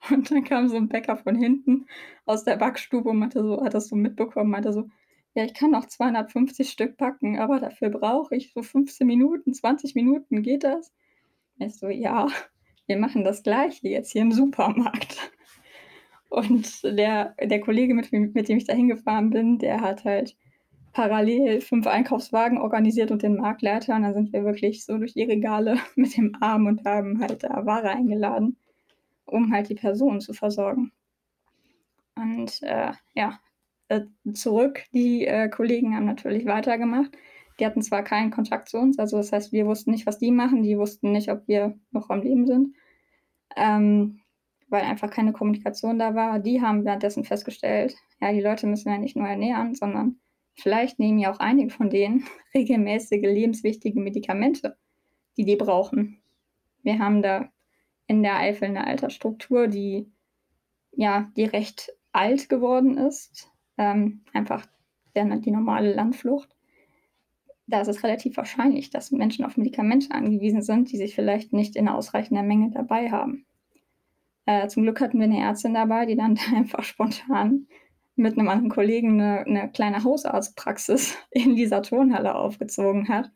Und 0.10 0.30
dann 0.30 0.44
kam 0.44 0.68
so 0.68 0.76
ein 0.76 0.88
Bäcker 0.88 1.16
von 1.16 1.34
hinten 1.34 1.86
aus 2.24 2.44
der 2.44 2.56
Backstube 2.56 3.08
und 3.08 3.18
meinte 3.18 3.42
so, 3.42 3.64
hat 3.64 3.74
das 3.74 3.88
so 3.88 3.96
mitbekommen, 3.96 4.50
meinte 4.50 4.72
so, 4.72 4.88
ja, 5.34 5.44
ich 5.44 5.54
kann 5.54 5.70
noch 5.70 5.86
250 5.86 6.70
Stück 6.70 6.96
backen, 6.96 7.38
aber 7.38 7.60
dafür 7.60 7.90
brauche 7.90 8.34
ich 8.36 8.52
so 8.52 8.62
15 8.62 9.06
Minuten, 9.06 9.54
20 9.54 9.94
Minuten, 9.94 10.42
geht 10.42 10.64
das? 10.64 10.92
Ich 11.58 11.76
so, 11.76 11.88
ja, 11.88 12.28
wir 12.86 12.98
machen 12.98 13.24
das 13.24 13.42
gleiche 13.42 13.88
jetzt 13.88 14.12
hier 14.12 14.22
im 14.22 14.32
Supermarkt. 14.32 15.32
Und 16.30 16.84
der, 16.84 17.34
der 17.40 17.60
Kollege, 17.60 17.94
mit, 17.94 18.12
mit 18.12 18.48
dem 18.48 18.58
ich 18.58 18.64
da 18.64 18.74
hingefahren 18.74 19.30
bin, 19.30 19.58
der 19.58 19.80
hat 19.80 20.04
halt 20.04 20.36
parallel 20.92 21.60
fünf 21.60 21.86
Einkaufswagen 21.86 22.58
organisiert 22.58 23.10
und 23.10 23.22
den 23.22 23.36
Marktleiter. 23.36 23.96
Und 23.96 24.02
dann 24.02 24.14
sind 24.14 24.32
wir 24.32 24.44
wirklich 24.44 24.84
so 24.84 24.98
durch 24.98 25.14
die 25.14 25.24
Regale 25.24 25.78
mit 25.96 26.16
dem 26.16 26.36
Arm 26.40 26.66
und 26.66 26.84
haben 26.84 27.20
halt 27.20 27.44
da 27.44 27.64
Ware 27.64 27.90
eingeladen 27.90 28.56
um 29.28 29.52
halt 29.52 29.68
die 29.68 29.74
Person 29.74 30.20
zu 30.20 30.32
versorgen. 30.32 30.92
Und 32.16 32.62
äh, 32.62 32.92
ja, 33.14 33.38
äh, 33.88 34.02
zurück, 34.34 34.84
die 34.92 35.26
äh, 35.26 35.48
Kollegen 35.48 35.94
haben 35.94 36.06
natürlich 36.06 36.46
weitergemacht. 36.46 37.12
Die 37.58 37.66
hatten 37.66 37.82
zwar 37.82 38.02
keinen 38.04 38.30
Kontakt 38.30 38.68
zu 38.68 38.78
uns, 38.78 38.98
also 38.98 39.16
das 39.16 39.32
heißt, 39.32 39.52
wir 39.52 39.66
wussten 39.66 39.90
nicht, 39.90 40.06
was 40.06 40.18
die 40.18 40.30
machen, 40.30 40.62
die 40.62 40.78
wussten 40.78 41.10
nicht, 41.10 41.30
ob 41.30 41.48
wir 41.48 41.76
noch 41.90 42.08
am 42.08 42.22
Leben 42.22 42.46
sind, 42.46 42.76
ähm, 43.56 44.20
weil 44.68 44.82
einfach 44.82 45.10
keine 45.10 45.32
Kommunikation 45.32 45.98
da 45.98 46.14
war. 46.14 46.38
Die 46.38 46.62
haben 46.62 46.84
währenddessen 46.84 47.24
festgestellt, 47.24 47.96
ja, 48.20 48.32
die 48.32 48.40
Leute 48.40 48.66
müssen 48.68 48.90
ja 48.90 48.98
nicht 48.98 49.16
nur 49.16 49.26
ernähren, 49.26 49.74
sondern 49.74 50.20
vielleicht 50.54 50.98
nehmen 50.98 51.18
ja 51.18 51.32
auch 51.32 51.40
einige 51.40 51.70
von 51.70 51.90
denen 51.90 52.24
regelmäßige 52.54 53.22
lebenswichtige 53.22 54.00
Medikamente, 54.00 54.76
die 55.36 55.44
die 55.44 55.56
brauchen. 55.56 56.22
Wir 56.82 56.98
haben 57.00 57.22
da 57.22 57.50
in 58.08 58.24
der 58.24 58.38
Eifel 58.38 58.64
eine 58.64 58.86
Altersstruktur, 58.86 59.68
die 59.68 60.10
ja, 60.92 61.30
die 61.36 61.44
recht 61.44 61.92
alt 62.10 62.48
geworden 62.48 62.98
ist. 62.98 63.48
Ähm, 63.76 64.22
einfach 64.32 64.66
der, 65.14 65.24
die 65.36 65.52
normale 65.52 65.94
Landflucht. 65.94 66.48
Da 67.68 67.82
ist 67.82 67.88
es 67.88 68.02
relativ 68.02 68.36
wahrscheinlich, 68.36 68.90
dass 68.90 69.12
Menschen 69.12 69.44
auf 69.44 69.56
Medikamente 69.56 70.10
angewiesen 70.10 70.62
sind, 70.62 70.90
die 70.90 70.96
sie 70.96 71.08
vielleicht 71.08 71.52
nicht 71.52 71.76
in 71.76 71.88
ausreichender 71.88 72.42
Menge 72.42 72.70
dabei 72.70 73.10
haben. 73.12 73.46
Äh, 74.46 74.66
zum 74.68 74.82
Glück 74.82 75.00
hatten 75.00 75.18
wir 75.18 75.26
eine 75.26 75.40
Ärztin 75.40 75.74
dabei, 75.74 76.06
die 76.06 76.16
dann 76.16 76.38
einfach 76.56 76.82
spontan 76.82 77.68
mit 78.16 78.36
einem 78.36 78.48
anderen 78.48 78.70
Kollegen 78.70 79.20
eine, 79.20 79.46
eine 79.46 79.70
kleine 79.70 80.02
Hausarztpraxis 80.02 81.16
in 81.30 81.54
dieser 81.54 81.82
Turnhalle 81.82 82.34
aufgezogen 82.34 83.08
hat. 83.08 83.30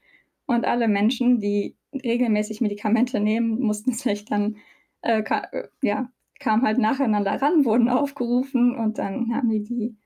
Und 0.47 0.65
alle 0.65 0.89
Menschen, 0.89 1.39
die 1.39 1.77
regelmäßig 1.93 2.61
Medikamente 2.61 3.21
nehmen, 3.21 3.61
mussten 3.61 3.93
sich 3.93 4.25
dann, 4.25 4.57
äh, 5.03 5.23
ka 5.23 5.49
äh, 5.53 5.69
ja, 5.83 6.11
kamen 6.41 6.63
halt 6.65 6.79
nacheinander 6.79 7.41
ran, 7.41 7.65
wurden 7.65 7.89
aufgerufen 7.89 8.77
und 8.77 8.99
dann 8.99 9.35
haben 9.35 9.49
die 9.51 9.63
die, 9.63 9.97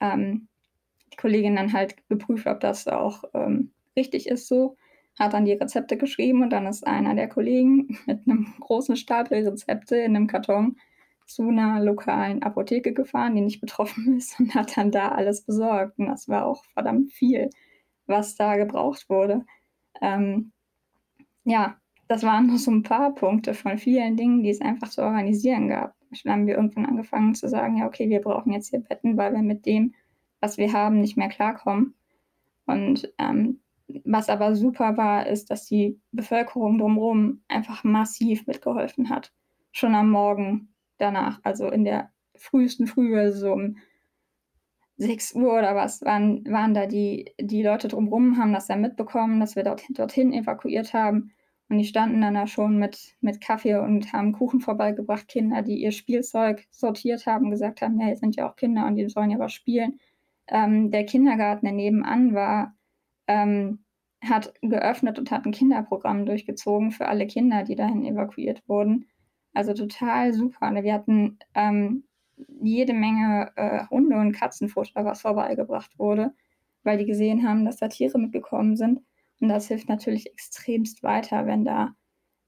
ähm, 0.00 0.48
die 1.12 1.16
Kollegin 1.16 1.56
dann 1.56 1.72
halt 1.72 1.96
geprüft, 2.08 2.46
ob 2.46 2.60
das 2.60 2.88
auch 2.88 3.24
ähm, 3.34 3.72
richtig 3.96 4.26
ist 4.28 4.48
so. 4.48 4.76
hat 5.18 5.32
dann 5.34 5.44
die 5.44 5.52
Rezepte 5.52 5.96
geschrieben 5.96 6.42
und 6.42 6.50
dann 6.50 6.66
ist 6.66 6.86
einer 6.86 7.14
der 7.14 7.28
Kollegen 7.28 7.98
mit 8.06 8.26
einem 8.26 8.54
großen 8.60 8.96
Stapel 8.96 9.46
Rezepte 9.46 9.96
in 9.96 10.16
einem 10.16 10.26
Karton 10.26 10.76
zu 11.26 11.48
einer 11.48 11.80
lokalen 11.80 12.42
Apotheke 12.42 12.92
gefahren, 12.92 13.34
die 13.34 13.40
nicht 13.42 13.60
betroffen 13.60 14.16
ist 14.18 14.38
und 14.40 14.54
hat 14.54 14.76
dann 14.76 14.90
da 14.90 15.10
alles 15.10 15.42
besorgt. 15.42 15.98
Und 15.98 16.06
das 16.08 16.28
war 16.28 16.46
auch 16.46 16.64
verdammt 16.74 17.12
viel, 17.12 17.50
was 18.06 18.36
da 18.36 18.56
gebraucht 18.56 19.08
wurde. 19.08 19.44
Ähm, 20.02 20.52
ja, 21.44 21.76
das 22.08 22.22
waren 22.22 22.46
nur 22.46 22.58
so 22.58 22.70
ein 22.70 22.82
paar 22.82 23.14
Punkte 23.14 23.54
von 23.54 23.78
vielen 23.78 24.16
Dingen, 24.16 24.42
die 24.42 24.50
es 24.50 24.60
einfach 24.60 24.90
zu 24.90 25.02
organisieren 25.02 25.68
gab. 25.68 25.94
Dann 26.22 26.32
haben 26.32 26.46
wir 26.46 26.56
irgendwann 26.56 26.86
angefangen 26.86 27.34
zu 27.34 27.48
sagen, 27.48 27.78
ja, 27.78 27.86
okay, 27.86 28.08
wir 28.08 28.20
brauchen 28.20 28.52
jetzt 28.52 28.68
hier 28.68 28.80
Betten, 28.80 29.16
weil 29.16 29.32
wir 29.32 29.42
mit 29.42 29.66
dem, 29.66 29.94
was 30.40 30.58
wir 30.58 30.72
haben, 30.72 31.00
nicht 31.00 31.16
mehr 31.16 31.28
klarkommen. 31.28 31.94
Und 32.66 33.12
ähm, 33.18 33.60
was 34.04 34.28
aber 34.28 34.54
super 34.54 34.96
war, 34.96 35.26
ist, 35.26 35.50
dass 35.50 35.66
die 35.66 36.00
Bevölkerung 36.12 36.78
drumherum 36.78 37.42
einfach 37.48 37.84
massiv 37.84 38.46
mitgeholfen 38.46 39.10
hat. 39.10 39.32
Schon 39.72 39.94
am 39.94 40.10
Morgen 40.10 40.74
danach, 40.98 41.40
also 41.42 41.68
in 41.68 41.84
der 41.84 42.10
frühesten 42.36 42.86
Frühe, 42.86 43.32
so 43.32 43.52
um 43.52 43.76
6 44.96 45.34
Uhr 45.34 45.58
oder 45.58 45.74
was, 45.74 46.02
waren, 46.02 46.44
waren 46.50 46.74
da 46.74 46.86
die, 46.86 47.32
die 47.40 47.62
Leute 47.62 47.88
drumherum, 47.88 48.38
haben 48.38 48.52
das 48.52 48.66
dann 48.66 48.80
mitbekommen, 48.80 49.40
dass 49.40 49.56
wir 49.56 49.64
dort, 49.64 49.82
dorthin 49.90 50.32
evakuiert 50.32 50.92
haben. 50.94 51.32
Und 51.68 51.78
die 51.78 51.84
standen 51.84 52.20
dann 52.20 52.34
da 52.34 52.46
schon 52.46 52.78
mit, 52.78 53.16
mit 53.20 53.40
Kaffee 53.40 53.76
und 53.76 54.12
haben 54.12 54.32
Kuchen 54.32 54.60
vorbeigebracht, 54.60 55.28
Kinder, 55.28 55.62
die 55.62 55.82
ihr 55.82 55.92
Spielzeug 55.92 56.66
sortiert 56.70 57.26
haben, 57.26 57.50
gesagt 57.50 57.80
haben, 57.82 57.98
ja, 58.00 58.08
jetzt 58.08 58.20
sind 58.20 58.36
ja 58.36 58.48
auch 58.48 58.56
Kinder 58.56 58.86
und 58.86 58.96
die 58.96 59.08
sollen 59.08 59.30
ja 59.30 59.38
was 59.38 59.52
spielen. 59.52 59.98
Ähm, 60.46 60.90
der 60.90 61.06
Kindergarten, 61.06 61.64
der 61.64 61.74
nebenan 61.74 62.34
war, 62.34 62.76
ähm, 63.26 63.84
hat 64.22 64.52
geöffnet 64.62 65.18
und 65.18 65.30
hat 65.30 65.46
ein 65.46 65.52
Kinderprogramm 65.52 66.26
durchgezogen 66.26 66.92
für 66.92 67.08
alle 67.08 67.26
Kinder, 67.26 67.64
die 67.64 67.76
dahin 67.76 68.04
evakuiert 68.04 68.62
wurden. 68.68 69.06
Also 69.54 69.72
total 69.74 70.32
super. 70.34 70.72
Wir 70.82 70.94
hatten 70.94 71.38
ähm, 71.54 72.04
jede 72.60 72.94
Menge 72.94 73.52
äh, 73.56 73.86
Hunde- 73.90 74.16
und 74.16 74.32
Katzenfutter, 74.32 75.04
was 75.04 75.22
vorbeigebracht 75.22 75.98
wurde, 75.98 76.32
weil 76.82 76.98
die 76.98 77.06
gesehen 77.06 77.48
haben, 77.48 77.64
dass 77.64 77.76
da 77.76 77.88
Tiere 77.88 78.18
mitgekommen 78.18 78.76
sind. 78.76 79.00
Und 79.40 79.48
das 79.48 79.68
hilft 79.68 79.88
natürlich 79.88 80.30
extremst 80.30 81.02
weiter, 81.02 81.46
wenn 81.46 81.64
da 81.64 81.94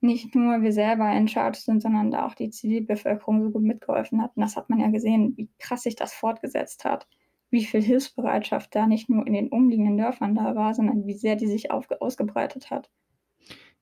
nicht 0.00 0.34
nur 0.34 0.62
wir 0.62 0.72
selber 0.72 1.10
in 1.12 1.28
Charge 1.28 1.58
sind, 1.58 1.82
sondern 1.82 2.10
da 2.10 2.26
auch 2.26 2.34
die 2.34 2.50
Zivilbevölkerung 2.50 3.42
so 3.42 3.50
gut 3.50 3.62
mitgeholfen 3.62 4.22
hat. 4.22 4.36
Und 4.36 4.42
das 4.42 4.56
hat 4.56 4.70
man 4.70 4.78
ja 4.80 4.88
gesehen, 4.88 5.34
wie 5.36 5.48
krass 5.58 5.82
sich 5.82 5.96
das 5.96 6.12
fortgesetzt 6.12 6.84
hat 6.84 7.06
wie 7.50 7.64
viel 7.64 7.82
Hilfsbereitschaft 7.82 8.74
da 8.74 8.86
nicht 8.86 9.08
nur 9.08 9.26
in 9.26 9.32
den 9.32 9.48
umliegenden 9.48 9.96
Dörfern 9.96 10.34
da 10.34 10.54
war, 10.54 10.74
sondern 10.74 11.06
wie 11.06 11.14
sehr 11.14 11.36
die 11.36 11.46
sich 11.46 11.70
ausgebreitet 11.70 12.70
hat. 12.70 12.90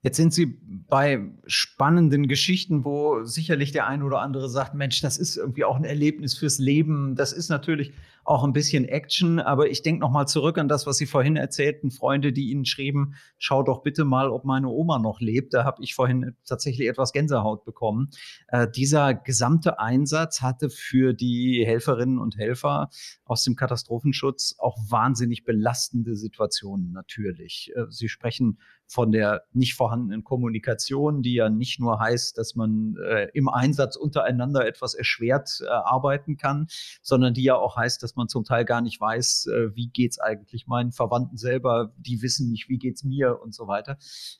Jetzt 0.04 0.18
sind 0.18 0.34
Sie 0.34 0.58
bei 0.90 1.18
spannenden 1.46 2.28
Geschichten, 2.28 2.84
wo 2.84 3.24
sicherlich 3.24 3.72
der 3.72 3.86
ein 3.86 4.02
oder 4.02 4.20
andere 4.20 4.50
sagt, 4.50 4.74
Mensch, 4.74 5.00
das 5.00 5.16
ist 5.16 5.38
irgendwie 5.38 5.64
auch 5.64 5.76
ein 5.76 5.84
Erlebnis 5.84 6.34
fürs 6.34 6.58
Leben. 6.58 7.16
Das 7.16 7.32
ist 7.32 7.48
natürlich 7.48 7.94
auch 8.24 8.44
ein 8.44 8.52
bisschen 8.52 8.84
Action. 8.84 9.38
Aber 9.38 9.68
ich 9.68 9.82
denke 9.82 10.00
nochmal 10.00 10.26
zurück 10.26 10.58
an 10.58 10.68
das, 10.68 10.86
was 10.86 10.96
Sie 10.96 11.06
vorhin 11.06 11.36
erzählten, 11.36 11.90
Freunde, 11.90 12.32
die 12.32 12.50
Ihnen 12.50 12.64
schrieben, 12.64 13.14
schau 13.38 13.62
doch 13.62 13.82
bitte 13.82 14.04
mal, 14.04 14.30
ob 14.30 14.44
meine 14.44 14.68
Oma 14.68 14.98
noch 14.98 15.20
lebt. 15.20 15.54
Da 15.54 15.64
habe 15.64 15.82
ich 15.82 15.94
vorhin 15.94 16.36
tatsächlich 16.46 16.88
etwas 16.88 17.12
Gänsehaut 17.12 17.64
bekommen. 17.64 18.10
Äh, 18.48 18.68
dieser 18.68 19.14
gesamte 19.14 19.78
Einsatz 19.78 20.42
hatte 20.42 20.70
für 20.70 21.12
die 21.12 21.64
Helferinnen 21.66 22.18
und 22.18 22.36
Helfer 22.36 22.90
aus 23.24 23.44
dem 23.44 23.56
Katastrophenschutz 23.56 24.56
auch 24.58 24.76
wahnsinnig 24.88 25.44
belastende 25.44 26.16
Situationen 26.16 26.92
natürlich. 26.92 27.72
Äh, 27.74 27.84
Sie 27.90 28.08
sprechen 28.08 28.58
von 28.86 29.12
der 29.12 29.44
nicht 29.52 29.74
vorhandenen 29.74 30.24
Kommunikation, 30.24 31.22
die 31.22 31.34
ja 31.34 31.48
nicht 31.48 31.80
nur 31.80 31.98
heißt, 31.98 32.36
dass 32.38 32.54
man 32.54 32.96
äh, 33.04 33.28
im 33.32 33.48
Einsatz 33.48 33.96
untereinander 33.96 34.66
etwas 34.66 34.94
erschwert 34.94 35.60
äh, 35.62 35.68
arbeiten 35.68 36.36
kann, 36.36 36.66
sondern 37.02 37.34
die 37.34 37.44
ja 37.44 37.56
auch 37.56 37.76
heißt, 37.76 38.02
dass 38.02 38.13
man 38.16 38.28
zum 38.28 38.44
Teil 38.44 38.64
gar 38.64 38.80
nicht 38.80 39.00
weiß, 39.00 39.46
äh, 39.46 39.74
wie 39.74 39.90
es 40.06 40.18
eigentlich 40.18 40.66
meinen 40.66 40.92
Verwandten 40.92 41.36
selber, 41.36 41.92
die 41.96 42.22
wissen 42.22 42.50
nicht, 42.50 42.68
wie 42.68 42.78
geht 42.78 42.96
es 42.96 43.04
mir 43.04 43.40
und 43.40 43.54
so 43.54 43.66
weiter. 43.66 43.96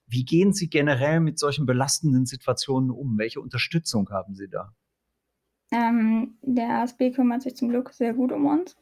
Wie 0.06 0.24
gehen 0.24 0.52
Sie 0.52 0.68
generell 0.68 1.20
mit 1.20 1.38
solchen 1.38 1.66
belastenden 1.66 2.26
Situationen 2.26 2.90
um? 2.90 3.18
Welche 3.18 3.40
Unterstützung 3.40 4.08
haben 4.10 4.34
Sie 4.34 4.48
da? 4.48 4.72
Ähm, 5.72 6.38
der 6.42 6.82
ASB 6.82 7.10
kümmert 7.10 7.42
sich 7.42 7.56
zum 7.56 7.68
Glück 7.68 7.92
sehr 7.92 8.14
gut 8.14 8.32
um 8.32 8.46
uns. 8.46 8.76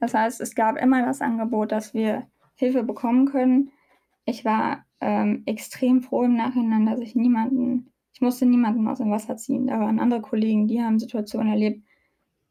Das 0.00 0.14
heißt, 0.14 0.40
es 0.40 0.54
gab 0.54 0.76
immer 0.76 1.04
das 1.04 1.20
Angebot, 1.20 1.72
dass 1.72 1.94
wir 1.94 2.26
Hilfe 2.54 2.82
bekommen 2.82 3.26
können. 3.26 3.70
Ich 4.24 4.44
war 4.44 4.84
ähm, 5.00 5.42
extrem 5.46 6.02
froh 6.02 6.24
im 6.24 6.36
Nachhinein, 6.36 6.86
dass 6.86 7.00
ich 7.00 7.14
niemanden, 7.14 7.92
ich 8.12 8.20
musste 8.20 8.46
niemanden 8.46 8.86
aus 8.88 8.98
dem 8.98 9.10
Wasser 9.10 9.36
ziehen. 9.36 9.66
Da 9.66 9.80
waren 9.80 10.00
andere 10.00 10.20
Kollegen, 10.20 10.68
die 10.68 10.82
haben 10.82 10.98
Situationen 10.98 11.52
erlebt, 11.52 11.86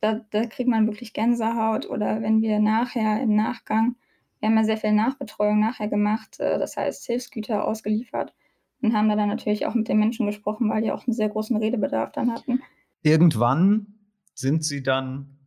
da, 0.01 0.21
da 0.31 0.45
kriegt 0.45 0.69
man 0.69 0.87
wirklich 0.87 1.13
Gänsehaut. 1.13 1.89
Oder 1.89 2.21
wenn 2.21 2.41
wir 2.41 2.59
nachher 2.59 3.21
im 3.21 3.35
Nachgang, 3.35 3.95
wir 4.39 4.49
haben 4.49 4.57
ja 4.57 4.63
sehr 4.63 4.77
viel 4.77 4.93
Nachbetreuung 4.93 5.59
nachher 5.59 5.87
gemacht, 5.87 6.39
äh, 6.39 6.57
das 6.57 6.77
heißt 6.77 7.05
Hilfsgüter 7.05 7.65
ausgeliefert 7.65 8.33
und 8.81 8.93
haben 8.93 9.09
da 9.09 9.15
dann 9.15 9.29
natürlich 9.29 9.65
auch 9.65 9.75
mit 9.75 9.87
den 9.87 9.99
Menschen 9.99 10.25
gesprochen, 10.25 10.69
weil 10.69 10.81
die 10.81 10.91
auch 10.91 11.05
einen 11.05 11.13
sehr 11.13 11.29
großen 11.29 11.57
Redebedarf 11.57 12.11
dann 12.11 12.31
hatten. 12.31 12.61
Irgendwann 13.01 13.87
sind 14.33 14.63
sie 14.63 14.83
dann 14.83 15.37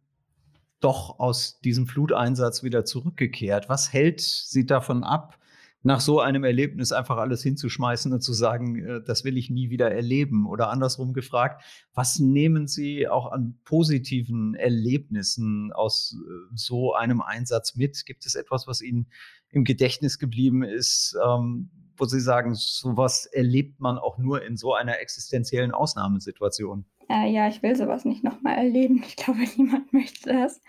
doch 0.80 1.18
aus 1.18 1.60
diesem 1.60 1.86
Fluteinsatz 1.86 2.62
wieder 2.62 2.84
zurückgekehrt. 2.84 3.68
Was 3.68 3.92
hält 3.92 4.20
sie 4.20 4.66
davon 4.66 5.04
ab, 5.04 5.38
nach 5.82 6.00
so 6.00 6.20
einem 6.20 6.44
Erlebnis 6.44 6.92
einfach 6.92 7.16
alles 7.16 7.42
hinzuschmeißen 7.42 8.12
und 8.12 8.20
zu 8.20 8.32
sagen, 8.32 8.76
äh, 8.76 9.00
das 9.04 9.24
will 9.24 9.36
ich 9.36 9.50
nie 9.50 9.70
wieder 9.70 9.90
erleben? 9.90 10.46
Oder 10.46 10.70
andersrum 10.70 11.12
gefragt, 11.12 11.62
was 11.94 12.18
nehmen 12.18 12.66
Sie 12.66 13.08
auch 13.08 13.32
an 13.32 13.58
positiven 13.64 14.54
Erlebnissen 14.54 15.72
aus 15.72 16.16
äh, 16.16 16.54
so 16.54 16.94
einem 16.94 17.20
Einsatz 17.20 17.74
mit? 17.74 18.04
Gibt 18.06 18.26
es 18.26 18.34
etwas, 18.34 18.66
was 18.66 18.80
Ihnen 18.80 19.08
im 19.50 19.64
Gedächtnis 19.64 20.18
geblieben 20.18 20.62
ist, 20.62 21.16
ähm, 21.24 21.70
wo 21.96 22.04
Sie 22.04 22.20
sagen, 22.20 22.54
sowas 22.54 23.26
erlebt 23.26 23.80
man 23.80 23.98
auch 23.98 24.18
nur 24.18 24.42
in 24.44 24.56
so 24.56 24.74
einer 24.74 25.00
existenziellen 25.00 25.72
Ausnahmesituation? 25.72 26.84
Äh, 27.08 27.30
ja, 27.32 27.48
ich 27.48 27.62
will 27.62 27.76
sowas 27.76 28.04
nicht 28.04 28.24
nochmal 28.24 28.56
erleben. 28.56 29.02
Ich 29.06 29.16
glaube, 29.16 29.40
niemand 29.56 29.92
möchte 29.92 30.32
das. 30.32 30.60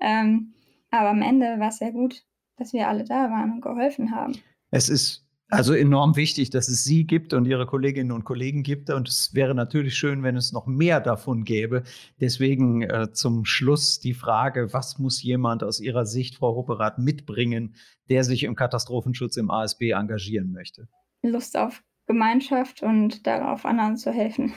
Ähm, 0.00 0.54
aber 0.90 1.10
am 1.10 1.22
Ende 1.22 1.58
war 1.58 1.68
es 1.68 1.78
sehr 1.78 1.92
gut, 1.92 2.24
dass 2.56 2.72
wir 2.72 2.88
alle 2.88 3.04
da 3.04 3.30
waren 3.30 3.52
und 3.52 3.60
geholfen 3.60 4.14
haben. 4.14 4.34
Es 4.70 4.88
ist 4.88 5.26
also 5.48 5.74
enorm 5.74 6.16
wichtig, 6.16 6.50
dass 6.50 6.66
es 6.66 6.82
Sie 6.82 7.06
gibt 7.06 7.32
und 7.32 7.46
Ihre 7.46 7.66
Kolleginnen 7.66 8.10
und 8.10 8.24
Kollegen 8.24 8.64
gibt. 8.64 8.90
Und 8.90 9.08
es 9.08 9.32
wäre 9.32 9.54
natürlich 9.54 9.94
schön, 9.94 10.24
wenn 10.24 10.36
es 10.36 10.52
noch 10.52 10.66
mehr 10.66 11.00
davon 11.00 11.44
gäbe. 11.44 11.84
Deswegen 12.20 12.82
äh, 12.82 13.12
zum 13.12 13.44
Schluss 13.44 14.00
die 14.00 14.14
Frage, 14.14 14.72
was 14.72 14.98
muss 14.98 15.22
jemand 15.22 15.62
aus 15.62 15.78
Ihrer 15.80 16.04
Sicht, 16.04 16.36
Frau 16.36 16.50
Rupperath, 16.50 16.98
mitbringen, 16.98 17.76
der 18.08 18.24
sich 18.24 18.42
im 18.42 18.56
Katastrophenschutz 18.56 19.36
im 19.36 19.50
ASB 19.50 19.92
engagieren 19.92 20.50
möchte? 20.50 20.88
Lust 21.22 21.56
auf 21.56 21.82
Gemeinschaft 22.06 22.82
und 22.82 23.26
darauf, 23.26 23.64
anderen 23.64 23.96
zu 23.96 24.10
helfen. 24.10 24.52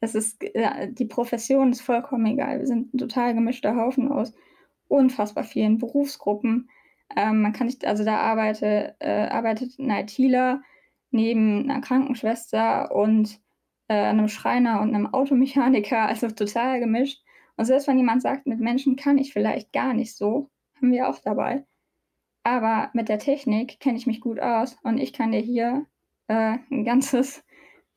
Das 0.00 0.14
ist, 0.14 0.42
ja, 0.54 0.86
die 0.86 1.06
Profession 1.06 1.72
ist 1.72 1.80
vollkommen 1.82 2.26
egal. 2.26 2.60
Wir 2.60 2.66
sind 2.66 2.94
ein 2.94 2.98
total 2.98 3.34
gemischter 3.34 3.76
Haufen 3.76 4.10
aus 4.10 4.32
unfassbar 4.88 5.44
vielen 5.44 5.78
Berufsgruppen 5.78 6.68
ähm, 7.14 7.42
man 7.42 7.52
kann 7.52 7.66
nicht, 7.66 7.86
also 7.86 8.04
da 8.04 8.18
arbeite, 8.18 8.96
äh, 8.98 9.28
arbeitet 9.28 9.78
ein 9.78 9.90
ITler 9.90 10.62
neben 11.10 11.70
einer 11.70 11.80
Krankenschwester 11.80 12.94
und 12.94 13.40
äh, 13.88 13.94
einem 13.94 14.28
Schreiner 14.28 14.80
und 14.80 14.94
einem 14.94 15.06
Automechaniker, 15.06 16.02
also 16.08 16.28
total 16.28 16.80
gemischt. 16.80 17.22
Und 17.56 17.64
selbst 17.64 17.86
wenn 17.88 17.98
jemand 17.98 18.22
sagt, 18.22 18.46
mit 18.46 18.60
Menschen 18.60 18.96
kann 18.96 19.18
ich 19.18 19.32
vielleicht 19.32 19.72
gar 19.72 19.94
nicht 19.94 20.16
so, 20.16 20.50
haben 20.76 20.92
wir 20.92 21.08
auch 21.08 21.18
dabei. 21.20 21.64
Aber 22.42 22.90
mit 22.92 23.08
der 23.08 23.18
Technik 23.18 23.80
kenne 23.80 23.98
ich 23.98 24.06
mich 24.06 24.20
gut 24.20 24.38
aus 24.38 24.76
und 24.82 24.98
ich 24.98 25.12
kann 25.12 25.32
dir 25.32 25.40
hier 25.40 25.86
äh, 26.28 26.58
ein 26.70 26.84
ganzes, 26.84 27.42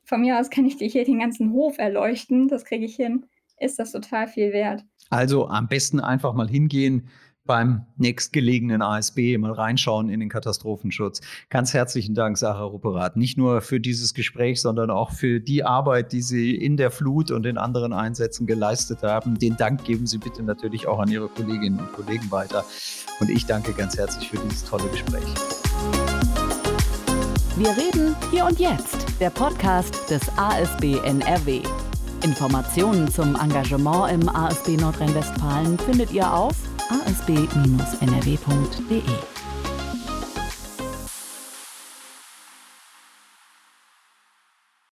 von 0.04 0.22
mir 0.22 0.40
aus 0.40 0.50
kann 0.50 0.66
ich 0.66 0.76
dir 0.76 0.88
hier 0.88 1.04
den 1.04 1.20
ganzen 1.20 1.52
Hof 1.52 1.78
erleuchten, 1.78 2.48
das 2.48 2.64
kriege 2.64 2.84
ich 2.84 2.96
hin, 2.96 3.26
ist 3.58 3.78
das 3.78 3.92
total 3.92 4.26
viel 4.26 4.52
wert. 4.52 4.84
Also 5.10 5.46
am 5.48 5.68
besten 5.68 6.00
einfach 6.00 6.34
mal 6.34 6.48
hingehen, 6.48 7.08
beim 7.50 7.84
nächstgelegenen 7.96 8.80
ASB 8.80 9.36
mal 9.36 9.50
reinschauen 9.50 10.08
in 10.08 10.20
den 10.20 10.28
Katastrophenschutz. 10.28 11.20
Ganz 11.48 11.74
herzlichen 11.74 12.14
Dank, 12.14 12.38
Sarah 12.38 12.62
Rupperath. 12.62 13.16
Nicht 13.16 13.36
nur 13.36 13.60
für 13.60 13.80
dieses 13.80 14.14
Gespräch, 14.14 14.62
sondern 14.62 14.88
auch 14.88 15.10
für 15.10 15.40
die 15.40 15.64
Arbeit, 15.64 16.12
die 16.12 16.22
Sie 16.22 16.54
in 16.54 16.76
der 16.76 16.92
Flut 16.92 17.32
und 17.32 17.44
in 17.46 17.58
anderen 17.58 17.92
Einsätzen 17.92 18.46
geleistet 18.46 19.02
haben. 19.02 19.36
Den 19.36 19.56
Dank 19.56 19.82
geben 19.82 20.06
Sie 20.06 20.18
bitte 20.18 20.44
natürlich 20.44 20.86
auch 20.86 21.00
an 21.00 21.10
Ihre 21.10 21.26
Kolleginnen 21.26 21.80
und 21.80 21.92
Kollegen 21.92 22.30
weiter. 22.30 22.64
Und 23.18 23.30
ich 23.30 23.46
danke 23.46 23.72
ganz 23.72 23.98
herzlich 23.98 24.30
für 24.30 24.38
dieses 24.38 24.64
tolle 24.64 24.88
Gespräch. 24.88 25.24
Wir 27.56 27.70
reden 27.70 28.14
hier 28.30 28.44
und 28.44 28.60
jetzt, 28.60 29.06
der 29.18 29.30
Podcast 29.30 30.08
des 30.08 30.22
ASB 30.36 30.98
NRW. 31.04 31.62
Informationen 32.22 33.10
zum 33.10 33.34
Engagement 33.34 34.12
im 34.12 34.28
ASB 34.28 34.76
Nordrhein-Westfalen 34.76 35.80
findet 35.80 36.12
ihr 36.12 36.32
auf 36.32 36.54
asb-nrw.de. 36.90 38.20